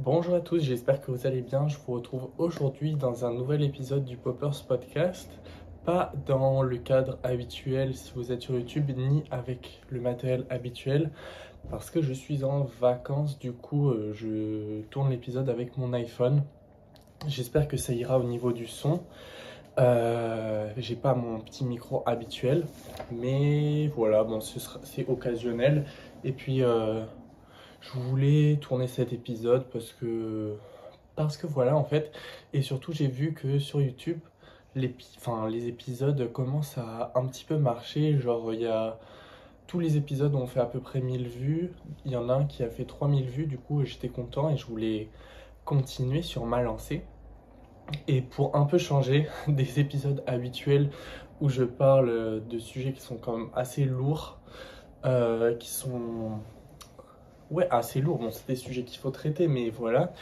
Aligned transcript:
Bonjour 0.00 0.36
à 0.36 0.40
tous, 0.40 0.60
j'espère 0.60 1.00
que 1.00 1.10
vous 1.10 1.26
allez 1.26 1.40
bien. 1.40 1.66
Je 1.66 1.76
vous 1.76 1.94
retrouve 1.94 2.28
aujourd'hui 2.38 2.94
dans 2.94 3.24
un 3.24 3.34
nouvel 3.34 3.64
épisode 3.64 4.04
du 4.04 4.16
Poppers 4.16 4.62
Podcast. 4.68 5.28
Pas 5.84 6.12
dans 6.24 6.62
le 6.62 6.76
cadre 6.76 7.18
habituel 7.24 7.96
si 7.96 8.12
vous 8.14 8.30
êtes 8.30 8.42
sur 8.42 8.54
YouTube, 8.54 8.92
ni 8.96 9.24
avec 9.32 9.82
le 9.90 10.00
matériel 10.00 10.46
habituel, 10.50 11.10
parce 11.68 11.90
que 11.90 12.00
je 12.00 12.12
suis 12.12 12.44
en 12.44 12.62
vacances. 12.62 13.40
Du 13.40 13.50
coup, 13.50 13.90
euh, 13.90 14.12
je 14.14 14.82
tourne 14.82 15.10
l'épisode 15.10 15.50
avec 15.50 15.76
mon 15.76 15.92
iPhone. 15.92 16.44
J'espère 17.26 17.66
que 17.66 17.76
ça 17.76 17.92
ira 17.92 18.20
au 18.20 18.24
niveau 18.24 18.52
du 18.52 18.68
son. 18.68 19.00
Euh, 19.80 20.70
j'ai 20.76 20.94
pas 20.94 21.14
mon 21.14 21.40
petit 21.40 21.64
micro 21.64 22.04
habituel, 22.06 22.66
mais 23.10 23.88
voilà, 23.88 24.22
bon, 24.22 24.38
c'est 24.40 25.08
occasionnel. 25.08 25.86
Et 26.22 26.30
puis, 26.30 26.62
euh, 26.62 27.02
je 27.80 27.98
voulais 27.98 28.58
tourner 28.60 28.86
cet 28.86 29.12
épisode 29.12 29.66
parce 29.70 29.92
que, 29.92 30.56
parce 31.16 31.36
que 31.36 31.46
voilà, 31.46 31.76
en 31.76 31.84
fait, 31.84 32.12
et 32.52 32.62
surtout, 32.62 32.92
j'ai 32.92 33.08
vu 33.08 33.34
que 33.34 33.58
sur 33.58 33.80
YouTube, 33.80 34.20
les, 34.74 35.66
épisodes 35.66 36.32
commencent 36.32 36.78
à 36.78 37.12
un 37.14 37.26
petit 37.26 37.44
peu 37.44 37.56
marcher. 37.56 38.18
Genre, 38.18 38.52
il 38.52 38.60
y 38.60 38.66
a 38.66 38.98
tous 39.66 39.80
les 39.80 39.96
épisodes 39.96 40.34
ont 40.34 40.46
fait 40.46 40.60
à 40.60 40.66
peu 40.66 40.80
près 40.80 41.00
1000 41.00 41.28
vues. 41.28 41.72
Il 42.04 42.12
y 42.12 42.16
en 42.16 42.28
a 42.28 42.34
un 42.34 42.44
qui 42.44 42.62
a 42.62 42.70
fait 42.70 42.84
3000 42.84 43.26
vues, 43.28 43.46
du 43.46 43.58
coup, 43.58 43.84
j'étais 43.84 44.08
content 44.08 44.50
et 44.50 44.56
je 44.56 44.66
voulais 44.66 45.08
continuer 45.64 46.22
sur 46.22 46.46
ma 46.46 46.62
lancée. 46.62 47.02
Et 48.06 48.22
pour 48.22 48.56
un 48.56 48.64
peu 48.64 48.78
changer 48.78 49.28
des 49.48 49.80
épisodes 49.80 50.22
habituels 50.26 50.90
où 51.40 51.48
je 51.48 51.64
parle 51.64 52.46
de 52.46 52.58
sujets 52.58 52.92
qui 52.92 53.00
sont 53.00 53.16
quand 53.16 53.36
même 53.36 53.50
assez 53.54 53.84
lourds, 53.84 54.38
euh, 55.04 55.54
qui 55.56 55.68
sont 55.68 56.40
ouais 57.50 57.68
assez 57.70 58.00
lourds, 58.00 58.18
bon 58.18 58.30
c'est 58.30 58.46
des 58.46 58.56
sujets 58.56 58.84
qu'il 58.84 58.98
faut 58.98 59.10
traiter, 59.10 59.48
mais 59.48 59.70
voilà, 59.70 60.12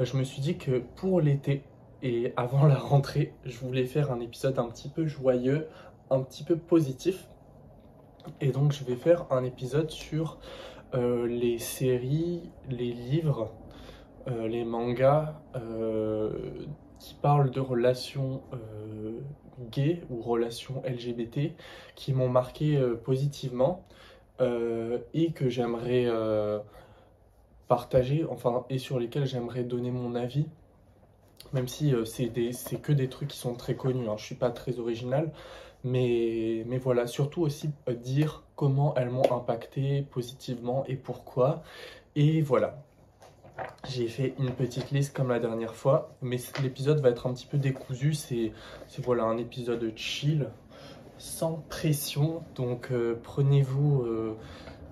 euh, 0.00 0.04
je 0.04 0.16
me 0.16 0.24
suis 0.24 0.40
dit 0.40 0.56
que 0.56 0.82
pour 0.96 1.20
l'été 1.20 1.64
et 2.02 2.32
avant 2.36 2.66
la 2.66 2.76
rentrée, 2.76 3.32
je 3.44 3.58
voulais 3.58 3.86
faire 3.86 4.12
un 4.12 4.20
épisode 4.20 4.58
un 4.58 4.68
petit 4.68 4.88
peu 4.88 5.06
joyeux, 5.06 5.68
un 6.10 6.20
petit 6.22 6.44
peu 6.44 6.56
positif. 6.56 7.26
Et 8.40 8.50
donc 8.50 8.72
je 8.72 8.84
vais 8.84 8.96
faire 8.96 9.26
un 9.30 9.44
épisode 9.44 9.90
sur 9.90 10.38
euh, 10.94 11.26
les 11.26 11.58
séries, 11.58 12.50
les 12.68 12.92
livres, 12.92 13.52
les 14.26 14.64
mangas 14.64 15.40
qui 16.98 17.14
parlent 17.14 17.50
de 17.50 17.60
relations 17.60 18.42
euh, 18.52 19.20
gays 19.70 20.02
ou 20.10 20.20
relations 20.20 20.82
LGBT 20.86 21.52
qui 21.94 22.12
m'ont 22.12 22.28
marqué 22.28 22.76
euh, 22.76 22.94
positivement 22.94 23.84
euh, 24.40 24.98
et 25.14 25.32
que 25.32 25.48
j'aimerais 25.48 26.06
partager, 27.68 28.24
enfin, 28.28 28.64
et 28.70 28.78
sur 28.78 28.98
lesquels 28.98 29.26
j'aimerais 29.26 29.64
donner 29.64 29.90
mon 29.90 30.14
avis, 30.14 30.46
même 31.52 31.68
si 31.68 31.94
c'est 32.04 32.80
que 32.80 32.92
des 32.92 33.08
trucs 33.08 33.28
qui 33.28 33.38
sont 33.38 33.54
très 33.54 33.74
connus, 33.74 34.08
hein. 34.08 34.16
je 34.16 34.24
suis 34.24 34.34
pas 34.34 34.50
très 34.50 34.78
original, 34.78 35.32
mais, 35.84 36.64
mais 36.66 36.78
voilà, 36.78 37.06
surtout 37.06 37.42
aussi 37.42 37.70
dire 38.02 38.44
comment 38.56 38.94
elles 38.96 39.10
m'ont 39.10 39.30
impacté 39.32 40.02
positivement 40.02 40.84
et 40.86 40.96
pourquoi. 40.96 41.62
Et 42.16 42.40
voilà, 42.40 42.82
j'ai 43.88 44.08
fait 44.08 44.34
une 44.38 44.50
petite 44.50 44.90
liste 44.90 45.14
comme 45.14 45.28
la 45.28 45.38
dernière 45.38 45.74
fois, 45.74 46.14
mais 46.22 46.38
l'épisode 46.62 47.00
va 47.00 47.10
être 47.10 47.26
un 47.26 47.34
petit 47.34 47.46
peu 47.46 47.58
décousu. 47.58 48.14
C'est 48.14 48.52
voilà 48.98 49.24
un 49.24 49.38
épisode 49.38 49.92
chill, 49.96 50.48
sans 51.18 51.64
pression. 51.68 52.42
Donc 52.54 52.90
euh, 52.90 53.18
prenez-vous, 53.22 54.02
euh, 54.02 54.36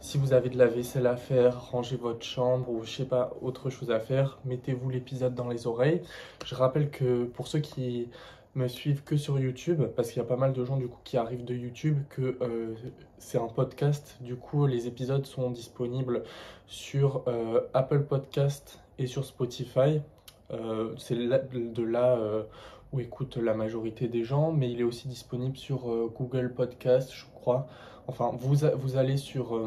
si 0.01 0.19
vous 0.19 0.33
avez 0.33 0.51
de 0.51 0.59
la 0.59 0.67
vaisselle 0.67 1.07
à 1.07 1.17
faire, 1.17 1.71
rangez 1.71 1.97
votre 1.97 2.25
chambre 2.25 2.69
ou 2.71 2.85
je 2.85 2.91
sais 2.91 3.05
pas, 3.05 3.33
autre 3.43 3.71
chose 3.71 3.91
à 3.91 4.01
faire, 4.01 4.39
mettez-vous 4.45 4.91
l'épisode 4.91 5.35
dans 5.35 5.49
les 5.49 5.67
oreilles. 5.67 6.03
Je 6.45 6.55
rappelle 6.55 6.91
que 6.91 7.25
pour 7.25 7.49
ceux 7.49 7.61
qui 7.61 8.09
me 8.55 8.69
suivent 8.69 9.03
que 9.03 9.17
sur 9.17 9.39
YouTube, 9.41 9.83
parce 9.97 10.11
qu'il 10.11 10.19
y 10.23 10.25
a 10.25 10.29
pas 10.29 10.37
mal 10.37 10.53
de 10.53 10.65
gens 10.65 10.77
du 10.77 10.87
coup 10.87 11.01
qui 11.03 11.17
arrivent 11.17 11.45
de 11.45 11.55
YouTube, 11.55 11.99
que 12.09 12.39
euh, 12.41 12.75
c'est 13.19 13.39
un 13.39 13.49
podcast. 13.49 14.17
Du 14.21 14.37
coup, 14.37 14.67
les 14.67 14.87
épisodes 14.87 15.27
sont 15.27 15.51
disponibles 15.51 16.23
sur 16.67 17.25
Apple 17.75 18.05
Podcast 18.05 18.81
et 18.99 19.07
sur 19.07 19.25
Spotify. 19.25 20.01
C'est 20.99 21.17
de 21.17 21.83
là 21.83 22.17
où 22.95 23.01
écoute 23.01 23.37
la 23.37 23.55
majorité 23.55 24.09
des 24.09 24.25
gens, 24.25 24.53
mais 24.53 24.71
il 24.71 24.81
est 24.81 24.85
aussi 24.85 25.09
disponible 25.09 25.57
sur 25.57 25.81
Google 26.17 26.55
Podcast, 26.55 27.13
je 27.13 27.25
crois. 27.35 27.67
Enfin, 28.07 28.31
vous, 28.39 28.57
vous 28.77 28.97
allez 28.97 29.17
sur 29.17 29.61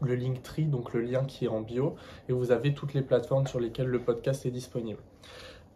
le 0.00 0.14
Linktree, 0.14 0.64
donc 0.64 0.92
le 0.92 1.00
lien 1.00 1.24
qui 1.24 1.44
est 1.44 1.48
en 1.48 1.60
bio, 1.60 1.94
et 2.28 2.32
vous 2.32 2.50
avez 2.50 2.74
toutes 2.74 2.94
les 2.94 3.02
plateformes 3.02 3.46
sur 3.46 3.60
lesquelles 3.60 3.86
le 3.86 4.00
podcast 4.00 4.46
est 4.46 4.50
disponible. 4.50 5.00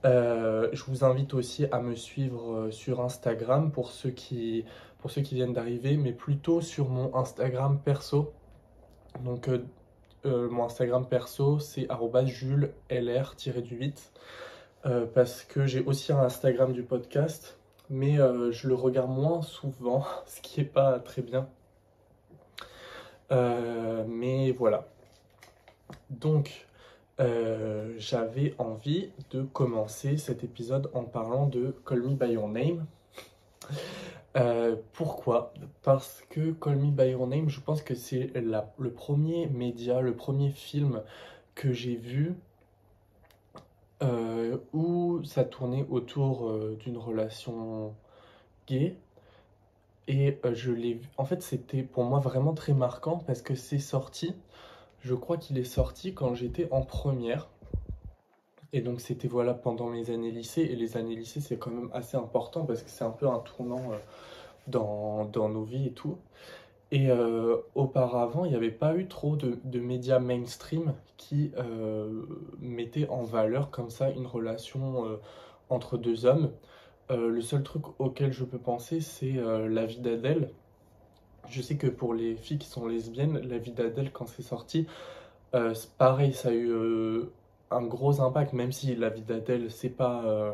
Euh, 0.04 0.68
je 0.72 0.84
vous 0.84 1.04
invite 1.04 1.34
aussi 1.34 1.66
à 1.72 1.80
me 1.80 1.96
suivre 1.96 2.52
euh, 2.52 2.70
sur 2.70 3.00
Instagram 3.00 3.72
pour 3.72 3.90
ceux 3.90 4.10
qui, 4.10 4.64
pour 4.98 5.10
ceux 5.10 5.22
qui 5.22 5.34
viennent 5.34 5.52
d'arriver, 5.52 5.96
mais 5.96 6.12
plutôt 6.12 6.60
sur 6.60 6.88
mon 6.88 7.14
Instagram 7.16 7.80
perso. 7.84 8.32
Donc 9.24 9.48
euh, 9.48 10.48
mon 10.50 10.66
Instagram 10.66 11.06
perso 11.08 11.58
c'est 11.58 11.88
juleslr-8 14.84 15.06
parce 15.14 15.44
que 15.44 15.66
j'ai 15.66 15.80
aussi 15.84 16.12
un 16.12 16.20
Instagram 16.20 16.72
du 16.72 16.82
podcast, 16.82 17.58
mais 17.90 18.16
je 18.16 18.68
le 18.68 18.74
regarde 18.74 19.10
moins 19.10 19.42
souvent, 19.42 20.04
ce 20.26 20.40
qui 20.40 20.60
n'est 20.60 20.66
pas 20.66 20.98
très 21.00 21.22
bien. 21.22 21.48
mais 23.30 24.52
voilà. 24.52 24.86
Donc, 26.10 26.66
euh, 27.20 27.94
j'avais 27.98 28.54
envie 28.58 29.10
de 29.30 29.42
commencer 29.42 30.16
cet 30.18 30.44
épisode 30.44 30.88
en 30.94 31.02
parlant 31.02 31.46
de 31.46 31.74
Call 31.84 32.02
Me 32.02 32.14
By 32.14 32.32
Your 32.32 32.48
Name. 32.48 32.86
Euh, 34.36 34.76
pourquoi? 34.92 35.52
Parce 35.82 36.22
que 36.30 36.52
Call 36.52 36.76
Me 36.76 36.90
By 36.90 37.10
Your 37.10 37.26
Name, 37.26 37.48
je 37.48 37.60
pense 37.60 37.82
que 37.82 37.94
c'est 37.94 38.30
le 38.36 38.90
premier 38.90 39.48
média, 39.48 40.00
le 40.00 40.14
premier 40.14 40.50
film 40.50 41.02
que 41.56 41.72
j'ai 41.72 41.96
vu 41.96 42.34
euh, 44.02 44.58
où 44.72 45.22
ça 45.24 45.44
tournait 45.44 45.86
autour 45.90 46.52
d'une 46.80 46.98
relation 46.98 47.94
gay. 48.66 48.96
Et 50.06 50.38
je 50.52 50.72
l'ai. 50.72 51.00
En 51.18 51.24
fait, 51.24 51.42
c'était 51.42 51.82
pour 51.82 52.04
moi 52.04 52.18
vraiment 52.20 52.54
très 52.54 52.72
marquant 52.72 53.18
parce 53.26 53.42
que 53.42 53.54
c'est 53.54 53.78
sorti 53.78 54.34
je 55.00 55.14
crois 55.14 55.36
qu'il 55.36 55.58
est 55.58 55.64
sorti 55.64 56.14
quand 56.14 56.34
j'étais 56.34 56.68
en 56.70 56.82
première. 56.82 57.48
Et 58.72 58.80
donc 58.82 59.00
c'était 59.00 59.28
voilà 59.28 59.54
pendant 59.54 59.86
mes 59.86 60.10
années 60.10 60.30
lycée. 60.30 60.62
Et 60.62 60.76
les 60.76 60.96
années 60.96 61.16
lycée 61.16 61.40
c'est 61.40 61.56
quand 61.56 61.70
même 61.70 61.90
assez 61.92 62.16
important 62.16 62.64
parce 62.64 62.82
que 62.82 62.90
c'est 62.90 63.04
un 63.04 63.10
peu 63.10 63.28
un 63.28 63.38
tournant 63.38 63.92
euh, 63.92 63.96
dans, 64.66 65.48
nos 65.48 65.64
vies 65.64 65.86
et 65.86 65.92
tout. 65.92 66.18
Et 66.90 67.10
euh, 67.10 67.56
auparavant, 67.74 68.44
il 68.44 68.50
n'y 68.50 68.56
avait 68.56 68.70
pas 68.70 68.96
eu 68.96 69.08
trop 69.08 69.36
de, 69.36 69.78
médias 69.78 70.18
mainstream 70.18 70.94
qui 71.16 71.52
euh, 71.58 72.22
mettaient 72.60 73.08
en 73.08 73.22
valeur 73.24 73.70
comme 73.70 73.90
ça 73.90 74.10
une 74.10 74.26
relation 74.26 75.18
entre 75.68 75.98
deux 75.98 76.24
hommes. 76.24 76.50
le 77.10 77.40
seul 77.40 77.62
truc 77.62 77.84
auquel 77.98 78.32
je 78.32 78.44
peux 78.44 78.58
penser, 78.58 79.00
c'est 79.00 79.34
la 79.34 79.84
vie 79.84 80.00
d'Adèle, 80.00 80.50
je 81.50 81.62
sais 81.62 81.76
que 81.76 81.86
pour 81.86 82.14
les 82.14 82.36
filles 82.36 82.58
qui 82.58 82.68
sont 82.68 82.86
lesbiennes, 82.86 83.38
La 83.48 83.58
vie 83.58 83.72
d'Adèle, 83.72 84.10
quand 84.12 84.26
c'est 84.26 84.42
sorti, 84.42 84.86
euh, 85.54 85.74
pareil, 85.96 86.32
ça 86.34 86.50
a 86.50 86.52
eu 86.52 86.70
euh, 86.70 87.32
un 87.70 87.82
gros 87.82 88.20
impact, 88.20 88.52
même 88.52 88.72
si 88.72 88.94
La 88.94 89.08
vie 89.08 89.22
d'Adèle, 89.22 89.70
c'est 89.70 89.88
pas 89.88 90.22
euh, 90.24 90.52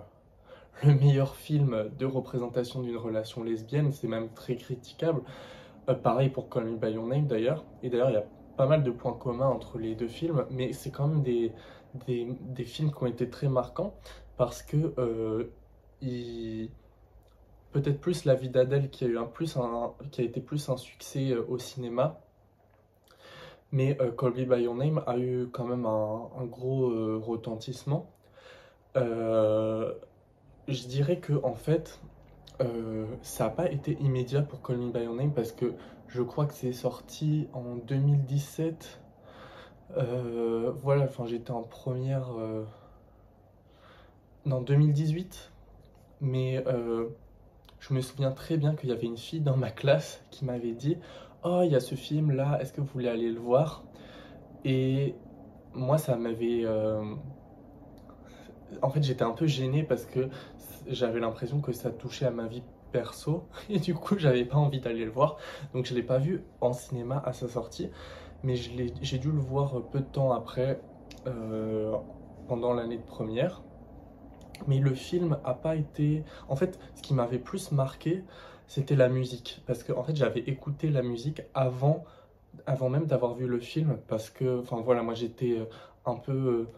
le 0.85 0.95
meilleur 0.95 1.35
film 1.37 1.91
de 1.99 2.07
représentation 2.07 2.83
d'une 2.83 2.97
relation 2.97 3.43
lesbienne, 3.43 3.93
c'est 3.93 4.09
même 4.09 4.29
très 4.31 4.57
critiquable. 4.57 5.23
Pareil 6.03 6.31
pour 6.31 6.49
Call 6.49 6.65
Me 6.65 6.77
By 6.77 6.93
Your 6.93 7.07
Name 7.07 7.27
d'ailleurs. 7.27 7.65
Et 7.83 7.91
d'ailleurs, 7.91 8.11
il 8.11 8.15
y 8.15 8.19
a 8.19 8.27
pas 8.57 8.67
mal 8.67 8.83
de 8.83 8.91
points 8.91 9.15
communs 9.15 9.49
entre 9.49 9.79
les 9.79 9.95
deux 9.95 10.09
films, 10.09 10.47
mais 10.51 10.73
c'est 10.73 10.91
quand 10.91 11.09
même 11.09 11.23
des, 11.23 11.53
des, 12.07 12.65
films 12.65 12.93
qui 12.93 13.03
ont 13.03 13.07
été 13.07 13.29
très 13.29 13.49
marquants 13.49 13.95
parce 14.37 14.63
que 14.63 15.51
ils 16.01 16.71
peut-être 17.75 18.01
plus 18.01 18.25
La 18.25 18.37
vie 18.37 18.49
d'Adèle 18.49 18.89
qui 18.89 19.05
a 19.05 19.09
un 19.21 19.25
un, 19.25 19.95
qui 20.13 20.21
a 20.21 20.25
été 20.25 20.41
plus 20.41 20.69
un 20.69 20.77
succès 20.77 21.33
euh, 21.33 21.45
au 21.49 21.59
cinéma. 21.59 22.21
Mais 23.73 24.01
euh, 24.01 24.13
Colby 24.13 24.47
by 24.47 24.63
Your 24.63 24.77
Name 24.77 25.03
a 25.07 25.19
eu 25.19 25.49
quand 25.53 25.65
même 25.65 25.85
un, 25.85 26.45
gros 26.45 26.91
euh, 26.91 27.21
retentissement. 27.23 28.09
je 28.95 29.93
dirais 30.69 31.19
que 31.19 31.33
en 31.43 31.55
fait, 31.55 32.01
ça 33.23 33.45
n'a 33.45 33.51
pas 33.51 33.71
été 33.71 33.97
immédiat 34.01 34.43
pour 34.43 34.63
Call 34.63 34.79
Me 34.79 34.91
By 34.91 35.05
Your 35.05 35.15
Name 35.15 35.33
parce 35.33 35.53
que 35.53 35.75
je 36.09 36.23
crois 36.23 36.47
que 36.47 36.55
c'est 36.55 36.73
sorti 36.73 37.49
en 37.53 37.77
2017. 37.77 39.01
voilà, 40.83 41.05
enfin 41.05 41.27
j'étais 41.27 41.51
en 41.51 41.63
première. 41.63 42.29
Non, 44.47 44.61
2018. 44.61 45.51
Mais 46.21 46.65
je 47.81 47.93
me 47.93 48.01
souviens 48.01 48.31
très 48.31 48.57
bien 48.57 48.75
qu'il 48.75 48.91
y 48.91 48.93
avait 48.93 49.07
une 49.07 49.19
fille 49.19 49.41
dans 49.41 49.57
ma 49.57 49.71
classe 49.71 50.23
qui 50.31 50.45
m'avait 50.45 50.73
dit 50.73 50.97
Oh, 51.43 51.61
il 51.65 51.73
y 51.73 51.77
a 51.77 51.81
ce 51.81 51.95
film 51.95 52.31
là, 52.31 52.59
est-ce 52.61 52.73
que 52.73 52.81
vous 52.81 52.87
voulez 52.87 53.09
aller 53.09 53.31
le 53.31 53.41
voir? 53.41 53.85
Et 54.65 55.15
moi, 55.75 55.99
ça 55.99 56.17
m'avait. 56.17 56.65
En 58.83 58.91
fait, 58.91 59.03
j'étais 59.03 59.25
un 59.25 59.33
peu 59.33 59.47
gêné 59.47 59.83
parce 59.83 60.05
que 60.05 60.29
j'avais 60.87 61.21
l'impression 61.21 61.61
que 61.61 61.73
ça 61.73 61.91
touchait 61.91 62.27
à 62.27 62.31
ma 62.31 62.47
vie 62.47 62.63
perso 62.93 63.45
et 63.69 63.79
du 63.79 63.95
coup, 63.95 64.19
j'avais 64.19 64.45
pas 64.45 64.57
envie 64.57 64.81
d'aller 64.81 65.05
le 65.05 65.11
voir. 65.11 65.37
Donc, 65.73 65.87
je 65.87 65.95
l'ai 65.95 66.03
pas 66.03 66.19
vu 66.19 66.45
en 66.61 66.73
cinéma 66.73 67.23
à 67.25 67.33
sa 67.33 67.49
sortie, 67.49 67.91
mais 68.43 68.55
j'ai 68.57 69.19
dû 69.19 69.31
le 69.31 69.39
voir 69.39 69.83
peu 69.91 70.01
de 70.01 70.05
temps 70.05 70.33
après, 70.33 70.81
pendant 72.47 72.75
l'année 72.75 72.99
de 72.99 73.03
première. 73.03 73.63
Mais 74.67 74.79
le 74.79 74.95
film 74.95 75.39
a 75.45 75.55
pas 75.55 75.77
été. 75.77 76.25
En 76.49 76.57
fait, 76.57 76.79
ce 76.95 77.03
qui 77.03 77.15
m'avait 77.15 77.39
plus 77.39 77.73
marqué, 77.73 78.25
c'était 78.67 78.97
la 78.97 79.09
musique. 79.09 79.63
Parce 79.67 79.83
que, 79.83 79.93
en 79.93 80.03
fait, 80.03 80.17
j'avais 80.17 80.41
écouté 80.41 80.91
la 80.91 81.03
musique 81.03 81.43
avant, 81.55 82.05
avant 82.67 82.89
même 82.89 83.07
d'avoir 83.07 83.35
vu 83.35 83.47
le 83.47 83.59
film. 83.59 83.99
Parce 84.09 84.31
que, 84.31 84.61
enfin 84.61 84.81
voilà, 84.81 85.03
moi 85.03 85.15
j'étais 85.15 85.59
euh, 85.59 85.65
un 86.07 86.17
peu 86.17 86.33
euh, 86.33 86.69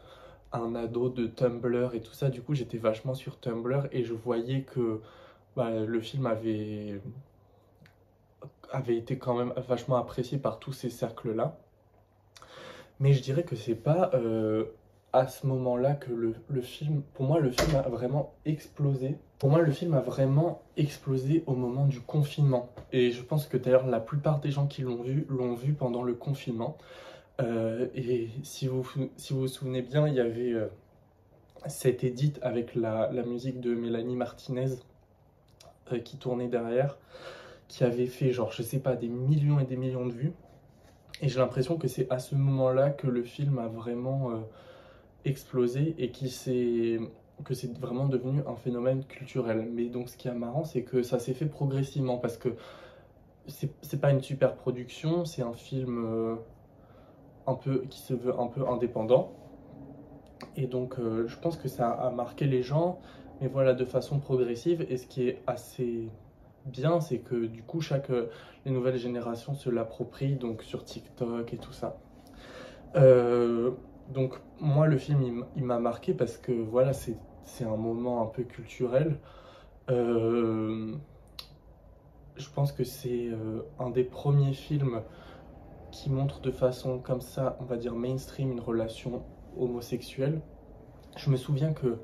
un 0.52 0.74
ado 0.74 1.08
de 1.08 1.26
Tumblr 1.26 1.94
et 1.94 2.00
tout 2.00 2.12
ça. 2.12 2.30
Du 2.30 2.42
coup, 2.42 2.54
j'étais 2.54 2.78
vachement 2.78 3.14
sur 3.14 3.38
Tumblr 3.40 3.88
et 3.92 4.04
je 4.04 4.14
voyais 4.14 4.62
que 4.62 5.00
bah, 5.56 5.70
le 5.70 6.00
film 6.00 6.26
avait, 6.26 7.00
été 8.88 9.18
quand 9.18 9.34
même 9.34 9.52
vachement 9.68 9.96
apprécié 9.96 10.38
par 10.38 10.58
tous 10.58 10.72
ces 10.72 10.90
cercles-là. 10.90 11.58
Mais 13.00 13.12
je 13.12 13.22
dirais 13.22 13.42
que 13.42 13.56
c'est 13.56 13.74
pas. 13.74 14.10
Euh, 14.14 14.64
à 15.16 15.26
ce 15.28 15.46
moment-là 15.46 15.94
que 15.94 16.12
le, 16.12 16.60
film, 16.60 17.02
pour 17.14 17.24
moi, 17.24 17.40
le 17.40 17.50
film 17.50 17.74
a 17.76 17.88
vraiment 17.88 18.34
explosé. 18.44 19.16
Pour 19.38 19.48
moi, 19.48 19.62
le 19.62 19.72
film 19.72 19.94
a 19.94 20.00
vraiment 20.00 20.62
explosé 20.76 21.42
au 21.46 21.54
moment 21.54 21.86
du 21.86 22.00
confinement. 22.00 22.68
Et 22.92 23.12
je 23.12 23.22
pense 23.22 23.46
que 23.46 23.56
d'ailleurs, 23.56 23.86
la 23.86 24.00
plupart 24.00 24.40
des 24.40 24.50
gens 24.50 24.66
qui 24.66 24.82
l'ont 24.82 25.02
vu, 25.02 25.26
l'ont 25.30 25.54
vu 25.54 25.72
pendant 25.72 26.02
le 26.02 26.12
confinement. 26.12 26.76
Euh, 27.40 27.88
et 27.94 28.28
si 28.42 28.66
vous, 28.66 28.86
si 29.16 29.32
vous 29.32 29.40
vous 29.40 29.48
souvenez 29.48 29.82
bien, 29.82 30.08
il 30.08 30.14
y 30.14 30.20
avait 30.20 30.52
euh, 30.52 30.68
cette 31.66 32.04
édite 32.04 32.38
avec 32.42 32.74
la, 32.74 33.10
musique 33.26 33.60
de 33.60 33.74
Mélanie 33.74 34.16
Martinez 34.16 34.76
euh, 35.92 35.98
qui 35.98 36.16
tournait 36.16 36.48
derrière, 36.48 36.98
qui 37.68 37.84
avait 37.84 38.06
fait, 38.06 38.32
genre, 38.32 38.52
je 38.52 38.62
sais 38.62 38.78
pas, 38.78 38.96
des 38.96 39.08
millions 39.08 39.60
et 39.60 39.64
des 39.64 39.76
millions 39.76 40.06
de 40.06 40.12
vues. 40.12 40.32
Et 41.22 41.28
j'ai 41.28 41.38
l'impression 41.38 41.76
que 41.76 41.88
c'est 41.88 42.10
à 42.10 42.18
ce 42.18 42.34
moment-là 42.34 42.90
que 42.90 43.06
le 43.06 43.22
film 43.22 43.58
a 43.58 43.68
vraiment 43.68 44.44
explosé 45.24 45.94
et 45.98 46.10
qui 46.10 46.28
que 47.44 47.54
c'est 47.54 47.78
vraiment 47.78 48.06
devenu 48.06 48.42
un 48.46 48.56
phénomène 48.56 49.04
culturel. 49.04 49.68
Mais 49.72 49.86
donc 49.86 50.08
ce 50.08 50.16
qui 50.16 50.28
est 50.28 50.34
marrant, 50.34 50.64
c'est 50.64 50.82
que 50.82 51.02
ça 51.02 51.18
s'est 51.18 51.34
fait 51.34 51.46
progressivement 51.46 52.18
parce 52.18 52.36
que 52.36 52.50
c'est 53.48 54.00
pas 54.00 54.10
une 54.10 54.22
super 54.22 54.54
production, 54.54 55.24
c'est 55.24 55.42
un 55.42 55.54
film 55.54 56.04
euh, 56.04 56.36
un 57.46 57.54
peu 57.54 57.84
qui 57.90 58.00
se 58.00 58.14
veut 58.14 58.38
un 58.38 58.46
peu 58.46 58.66
indépendant. 58.68 59.32
Et 60.56 60.66
donc 60.66 60.98
euh, 60.98 61.26
je 61.26 61.38
pense 61.38 61.56
que 61.56 61.68
ça 61.68 61.90
a 61.90 62.10
marqué 62.10 62.46
les 62.46 62.62
gens, 62.62 62.98
mais 63.40 63.48
voilà 63.48 63.74
de 63.74 63.84
façon 63.84 64.18
progressive. 64.18 64.84
Et 64.88 64.96
ce 64.96 65.06
qui 65.06 65.28
est 65.28 65.42
assez 65.46 66.08
bien, 66.66 67.00
c'est 67.00 67.18
que 67.18 67.46
du 67.46 67.62
coup 67.62 67.80
chaque 67.80 68.10
les 68.64 68.72
nouvelles 68.72 68.98
générations 68.98 69.54
se 69.54 69.70
l'approprient 69.70 70.36
donc 70.36 70.62
sur 70.62 70.84
TikTok 70.84 71.54
et 71.54 71.56
tout 71.56 71.72
ça. 71.72 71.98
Euh, 72.96 73.70
donc 74.12 74.34
moi 74.60 74.86
le 74.86 74.96
film 74.96 75.44
il, 75.56 75.64
m'a 75.64 75.78
marqué 75.78 76.14
parce 76.14 76.38
que 76.38 76.52
voilà 76.52 76.92
c'est 76.92 77.16
un 77.64 77.76
moment 77.76 78.22
un 78.22 78.26
peu 78.26 78.42
culturel. 78.42 79.18
Euh, 79.90 80.94
je 82.36 82.48
pense 82.50 82.72
que 82.72 82.84
c'est 82.84 83.28
euh, 83.28 83.62
un 83.78 83.90
des 83.90 84.04
premiers 84.04 84.52
films 84.52 85.02
qui 85.90 86.10
montre 86.10 86.40
de 86.40 86.50
façon 86.50 86.98
comme 86.98 87.20
ça, 87.20 87.56
on 87.60 87.64
va 87.64 87.76
dire 87.76 87.94
mainstream, 87.94 88.52
une 88.52 88.60
relation 88.60 89.22
homosexuelle. 89.56 90.40
Je 91.16 91.30
me 91.30 91.36
souviens 91.36 91.72
que 91.72 91.98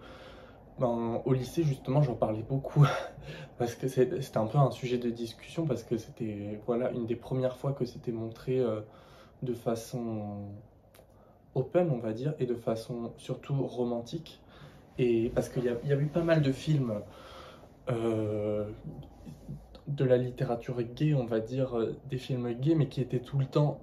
ben, 0.78 1.20
au 1.26 1.32
lycée 1.34 1.64
justement 1.64 2.02
j'en 2.02 2.14
parlais 2.14 2.42
beaucoup 2.42 2.86
parce 3.58 3.74
que 3.74 3.88
c'était 3.88 4.38
un 4.38 4.46
peu 4.46 4.58
un 4.58 4.70
sujet 4.70 4.96
de 4.96 5.10
discussion 5.10 5.66
parce 5.66 5.82
que 5.82 5.98
c'était 5.98 6.60
voilà 6.66 6.90
une 6.92 7.06
des 7.06 7.16
premières 7.16 7.56
fois 7.56 7.72
que 7.72 7.84
c'était 7.84 8.12
montré 8.12 8.58
euh, 8.58 8.80
de 9.42 9.52
façon 9.52 10.48
open, 11.54 11.90
on 11.90 11.98
va 11.98 12.12
dire, 12.12 12.34
et 12.38 12.46
de 12.46 12.54
façon 12.54 13.12
surtout 13.18 13.66
romantique. 13.66 14.40
Et 14.98 15.30
parce 15.34 15.48
qu'il 15.48 15.64
y, 15.64 15.88
y, 15.88 15.92
a 15.92 15.96
eu 15.96 16.06
pas 16.06 16.22
mal 16.22 16.42
de 16.42 16.52
films 16.52 17.00
euh, 17.90 18.70
de 19.88 20.04
la 20.04 20.16
littérature 20.16 20.82
gay, 20.82 21.14
on 21.14 21.24
va 21.24 21.40
dire, 21.40 21.78
euh, 21.78 21.96
des 22.08 22.18
films 22.18 22.52
gays, 22.54 22.74
mais 22.74 22.88
qui 22.88 23.00
étaient 23.00 23.20
tout 23.20 23.38
le 23.38 23.46
temps 23.46 23.80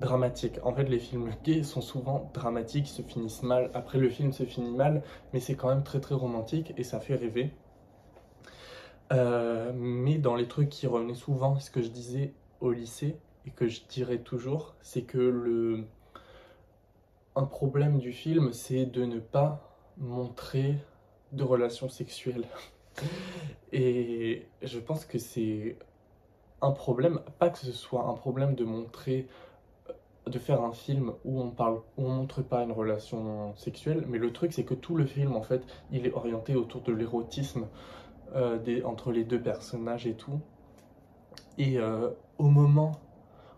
dramatiques. 0.00 0.58
En 0.64 0.72
fait, 0.72 0.84
les 0.84 0.98
films 0.98 1.30
gays 1.44 1.62
sont 1.62 1.80
souvent 1.80 2.30
dramatiques, 2.34 2.88
se 2.88 3.02
finissent 3.02 3.42
mal. 3.42 3.70
Après, 3.74 3.98
le 3.98 4.08
film 4.08 4.32
se 4.32 4.44
finit 4.44 4.70
mal, 4.70 5.02
mais 5.32 5.40
c'est 5.40 5.54
quand 5.54 5.68
même 5.68 5.84
très 5.84 6.00
très 6.00 6.14
romantique 6.14 6.72
et 6.76 6.84
ça 6.84 7.00
fait 7.00 7.14
rêver. 7.14 7.52
Euh, 9.12 9.72
mais 9.74 10.18
dans 10.18 10.36
les 10.36 10.48
trucs 10.48 10.68
qui 10.68 10.86
revenaient 10.86 11.14
souvent, 11.14 11.58
ce 11.58 11.70
que 11.70 11.82
je 11.82 11.88
disais 11.88 12.32
au 12.60 12.72
lycée 12.72 13.16
et 13.46 13.50
que 13.50 13.68
je 13.68 13.82
dirais 13.88 14.18
toujours, 14.18 14.74
c'est 14.80 15.02
que 15.02 15.18
le, 15.18 15.84
un 17.36 17.44
problème 17.44 17.98
du 17.98 18.12
film, 18.12 18.52
c'est 18.52 18.86
de 18.86 19.04
ne 19.04 19.18
pas 19.18 19.76
montrer 19.98 20.76
de 21.32 21.44
relations 21.44 21.88
sexuelles. 21.88 22.46
Et 23.72 24.46
je 24.62 24.78
pense 24.78 25.04
que 25.04 25.18
c'est 25.18 25.76
un 26.62 26.72
problème, 26.72 27.20
pas 27.38 27.50
que 27.50 27.58
ce 27.58 27.72
soit 27.72 28.04
un 28.04 28.14
problème 28.14 28.54
de 28.54 28.64
montrer, 28.64 29.26
de 30.26 30.38
faire 30.38 30.62
un 30.62 30.72
film 30.72 31.12
où 31.24 31.40
on 31.40 31.50
parle, 31.50 31.80
où 31.96 32.04
on 32.04 32.10
montre 32.10 32.42
pas 32.42 32.62
une 32.62 32.72
relation 32.72 33.54
sexuelle, 33.56 34.04
mais 34.08 34.18
le 34.18 34.32
truc 34.32 34.52
c'est 34.52 34.64
que 34.64 34.74
tout 34.74 34.96
le 34.96 35.06
film 35.06 35.34
en 35.34 35.42
fait, 35.42 35.62
il 35.90 36.06
est 36.06 36.12
orienté 36.12 36.54
autour 36.56 36.82
de 36.82 36.92
l'érotisme 36.92 37.66
euh, 38.34 38.82
entre 38.84 39.12
les 39.12 39.24
deux 39.24 39.40
personnages 39.40 40.06
et 40.06 40.14
tout. 40.14 40.40
Et 41.58 41.78
euh, 41.78 42.10
au 42.38 42.48
moment 42.48 42.92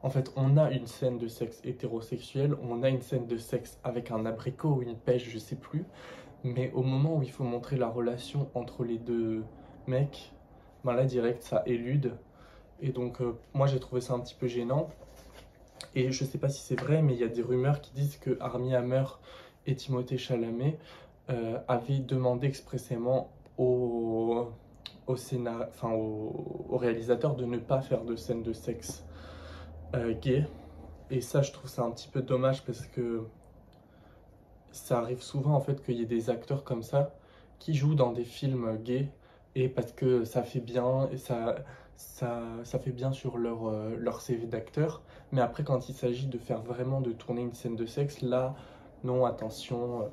en 0.02 0.10
fait, 0.10 0.32
on 0.34 0.56
a 0.56 0.70
une 0.72 0.86
scène 0.86 1.18
de 1.18 1.28
sexe 1.28 1.60
hétérosexuel, 1.62 2.56
on 2.68 2.82
a 2.82 2.88
une 2.88 3.02
scène 3.02 3.26
de 3.26 3.36
sexe 3.36 3.78
avec 3.84 4.10
un 4.10 4.26
abricot 4.26 4.70
ou 4.70 4.82
une 4.82 4.96
pêche, 4.96 5.28
je 5.28 5.38
sais 5.38 5.54
plus. 5.54 5.84
Mais 6.44 6.72
au 6.72 6.82
moment 6.82 7.16
où 7.16 7.22
il 7.22 7.30
faut 7.30 7.44
montrer 7.44 7.76
la 7.76 7.88
relation 7.88 8.50
entre 8.54 8.84
les 8.84 8.98
deux 8.98 9.44
mecs, 9.86 10.32
ben 10.84 10.94
là, 10.94 11.04
direct, 11.04 11.42
ça 11.42 11.62
élude. 11.66 12.16
Et 12.80 12.90
donc, 12.90 13.20
euh, 13.20 13.38
moi, 13.54 13.66
j'ai 13.66 13.78
trouvé 13.78 14.00
ça 14.00 14.14
un 14.14 14.20
petit 14.20 14.34
peu 14.34 14.48
gênant. 14.48 14.88
Et 15.94 16.10
je 16.10 16.24
sais 16.24 16.38
pas 16.38 16.48
si 16.48 16.60
c'est 16.60 16.80
vrai, 16.80 17.02
mais 17.02 17.14
il 17.14 17.20
y 17.20 17.24
a 17.24 17.28
des 17.28 17.42
rumeurs 17.42 17.80
qui 17.80 17.92
disent 17.92 18.16
que 18.16 18.36
Armie 18.40 18.74
Hammer 18.74 19.04
et 19.66 19.76
Timothée 19.76 20.18
Chalamet 20.18 20.78
euh, 21.30 21.58
avaient 21.68 21.98
demandé 21.98 22.46
expressément 22.48 23.30
au, 23.58 24.48
au, 25.06 25.16
réalisateur 26.76 27.36
de 27.36 27.44
ne 27.44 27.58
pas 27.58 27.80
faire 27.80 28.04
de 28.04 28.16
scène 28.16 28.42
de 28.42 28.52
sexe 28.52 29.04
euh, 29.94 30.14
gay. 30.14 30.46
Et 31.10 31.20
ça, 31.20 31.42
je 31.42 31.52
trouve 31.52 31.70
ça 31.70 31.82
un 31.82 31.90
petit 31.90 32.08
peu 32.08 32.22
dommage 32.22 32.64
parce 32.64 32.86
que 32.86 33.24
ça 34.72 34.98
arrive 34.98 35.22
souvent 35.22 35.54
en 35.54 35.60
fait 35.60 35.82
qu'il 35.84 35.96
y 35.96 36.02
ait 36.02 36.06
des 36.06 36.30
acteurs 36.30 36.64
comme 36.64 36.82
ça 36.82 37.14
qui 37.58 37.74
jouent 37.74 37.94
dans 37.94 38.12
des 38.12 38.24
films 38.24 38.78
gays 38.82 39.08
et 39.54 39.68
parce 39.68 39.92
que 39.92 40.24
ça 40.24 40.42
fait 40.42 40.60
bien 40.60 41.08
ça, 41.16 41.56
ça, 41.96 42.42
ça 42.64 42.78
fait 42.78 42.90
bien 42.90 43.12
sur 43.12 43.38
leur, 43.38 43.68
euh, 43.68 43.94
leur 43.98 44.20
CV 44.20 44.46
d'acteur. 44.46 45.02
Mais 45.30 45.40
après, 45.40 45.64
quand 45.64 45.88
il 45.88 45.94
s'agit 45.94 46.26
de 46.26 46.38
faire 46.38 46.62
vraiment 46.62 47.00
de 47.00 47.12
tourner 47.12 47.42
une 47.42 47.54
scène 47.54 47.76
de 47.76 47.86
sexe, 47.86 48.22
là, 48.22 48.54
non, 49.04 49.24
attention. 49.24 50.10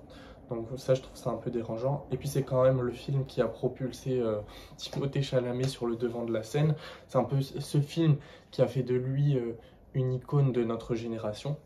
Donc 0.49 0.67
ça, 0.77 0.95
je 0.95 1.01
trouve 1.01 1.15
ça 1.15 1.29
un 1.29 1.37
peu 1.37 1.51
dérangeant. 1.51 2.07
Et 2.11 2.17
puis 2.17 2.27
c'est 2.27 2.43
quand 2.43 2.63
même 2.63 2.81
le 2.81 2.91
film 2.91 3.25
qui 3.25 3.41
a 3.41 3.47
propulsé 3.47 4.19
euh, 4.19 4.39
Timothée 4.77 5.21
Chalamet 5.21 5.67
sur 5.67 5.85
le 5.87 5.95
devant 5.95 6.25
de 6.25 6.33
la 6.33 6.43
scène. 6.43 6.75
C'est 7.07 7.17
un 7.17 7.23
peu 7.23 7.41
ce 7.41 7.81
film 7.81 8.17
qui 8.51 8.61
a 8.61 8.67
fait 8.67 8.83
de 8.83 8.95
lui 8.95 9.37
euh, 9.37 9.53
une 9.93 10.13
icône 10.13 10.51
de 10.51 10.63
notre 10.63 10.95
génération. 10.95 11.57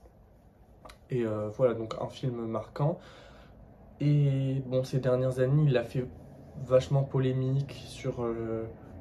Et 1.14 1.26
euh, 1.26 1.50
voilà, 1.50 1.74
donc 1.76 1.96
un 2.02 2.08
film 2.08 2.46
marquant. 2.46 3.00
Et 4.02 4.62
bon, 4.66 4.84
ces 4.84 5.00
dernières 5.00 5.40
années, 5.40 5.66
il 5.68 5.78
a 5.78 5.84
fait 5.84 6.06
vachement 6.64 7.04
polémique 7.04 7.84
sur 7.88 8.26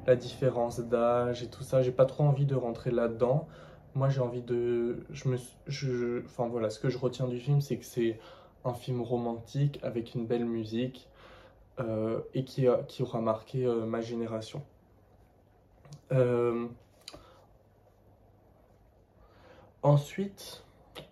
la 0.05 0.15
différence 0.15 0.79
d'âge 0.79 1.43
et 1.43 1.47
tout 1.47 1.63
ça. 1.63 1.81
J'ai 1.81 1.91
pas 1.91 2.05
trop 2.05 2.23
envie 2.23 2.45
de 2.45 2.55
rentrer 2.55 2.91
là-dedans. 2.91 3.47
Moi, 3.95 4.09
j'ai 4.09 4.21
envie 4.21 4.41
de... 4.41 5.05
Je 5.09 5.29
me... 5.29 6.23
Enfin 6.25 6.47
voilà, 6.47 6.69
ce 6.69 6.79
que 6.79 6.89
je 6.89 6.97
retiens 6.97 7.27
du 7.27 7.39
film, 7.39 7.61
c'est 7.61 7.77
que 7.77 7.85
c'est 7.85 8.19
un 8.65 8.73
film 8.73 9.01
romantique 9.01 9.79
avec 9.83 10.13
une 10.15 10.25
belle 10.25 10.45
musique 10.45 11.09
euh, 11.79 12.21
et 12.33 12.43
qui, 12.43 12.67
aura 12.67 13.21
marqué 13.21 13.65
euh, 13.65 13.85
ma 13.85 14.01
génération. 14.01 14.63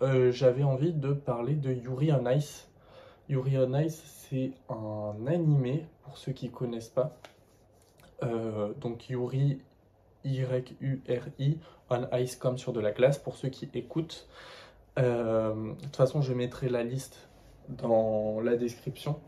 Euh, 0.02 0.32
j'avais 0.32 0.64
envie 0.64 0.94
de 0.94 1.14
parler 1.14 1.56
de 1.56 1.72
Yuri 1.72 2.12
on 2.12 2.30
Ice. 2.30 2.70
Yuri 3.30 3.58
on 3.58 3.78
Ice, 3.80 4.02
c'est 4.30 4.52
un 4.70 5.28
animé, 5.28 5.86
pour 6.04 6.18
ceux 6.18 6.32
qui 6.32 6.48
ne 6.48 6.52
connaissent 6.52 6.90
pas. 6.90 7.18
donc 8.80 9.10
Yuri, 9.10 9.60
Y-U-R-I, 10.24 11.58
on 11.90 12.18
Ice 12.18 12.36
comme 12.36 12.58
sur 12.58 12.74
de 12.74 12.80
la 12.80 12.92
glace, 12.92 13.18
pour 13.18 13.36
ceux 13.36 13.50
qui 13.50 13.70
écoutent. 13.74 14.28
Euh, 15.00 15.74
de 15.74 15.82
toute 15.82 15.96
façon, 15.96 16.22
je 16.22 16.34
mettrai 16.34 16.70
la 16.70 16.84
liste 16.84 17.30
dans 17.70 18.40
la 18.42 18.56
description. 18.56 19.20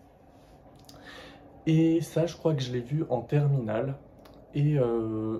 Et 1.66 2.02
ça, 2.02 2.26
je 2.26 2.36
crois 2.36 2.54
que 2.54 2.62
je 2.62 2.72
l'ai 2.72 2.82
vu 2.82 3.06
en 3.10 3.22
terminale. 3.22 3.96
Et 4.54 4.78
euh, 4.78 5.40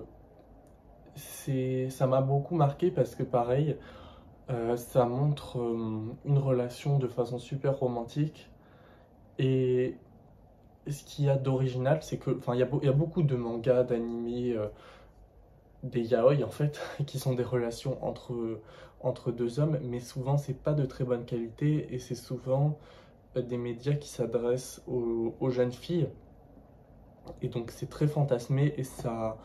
ça 1.14 2.06
m'a 2.06 2.20
beaucoup 2.20 2.54
marqué 2.54 2.90
parce 2.90 3.14
que 3.14 3.22
pareil, 3.22 3.76
euh, 4.50 4.76
ça 4.76 5.06
montre 5.06 5.58
euh, 5.58 6.00
une 6.24 6.38
relation 6.38 6.98
de 6.98 7.08
façon 7.08 7.38
super 7.38 7.78
romantique. 7.78 8.50
Et 9.38 9.96
ce 10.88 11.02
qu'il 11.04 11.26
y 11.26 11.30
a 11.30 11.36
d'original, 11.36 12.02
c'est 12.02 12.18
que, 12.18 12.30
enfin, 12.38 12.54
il 12.54 12.60
y, 12.60 12.88
a 12.88 12.92
beaucoup 12.92 13.22
de 13.22 13.36
mangas, 13.36 13.84
d'animés, 13.84 14.56
des 15.84 16.02
yaoi 16.12 16.42
en 16.44 16.50
fait, 16.50 16.80
qui 17.06 17.18
sont 17.18 17.34
des 17.34 17.42
relations 17.42 18.02
entre, 18.04 18.60
entre 19.00 19.30
deux 19.30 19.60
hommes, 19.60 19.78
mais 19.82 20.00
souvent 20.00 20.38
c'est 20.38 20.60
pas 20.62 20.72
de 20.72 20.84
très 20.86 21.04
bonne 21.04 21.24
qualité 21.24 21.94
et 21.94 21.98
c'est 21.98 22.14
souvent 22.14 22.78
des 23.36 23.56
médias 23.58 23.94
qui 23.94 24.08
s'adressent 24.08 24.82
aux, 24.86 25.50
jeunes 25.50 25.72
filles. 25.72 26.08
Et 27.42 27.48
donc 27.48 27.70
c'est 27.70 27.88
très 27.88 28.06
fantasmé 28.06 28.74
et 28.76 28.84
ça... 28.84 29.36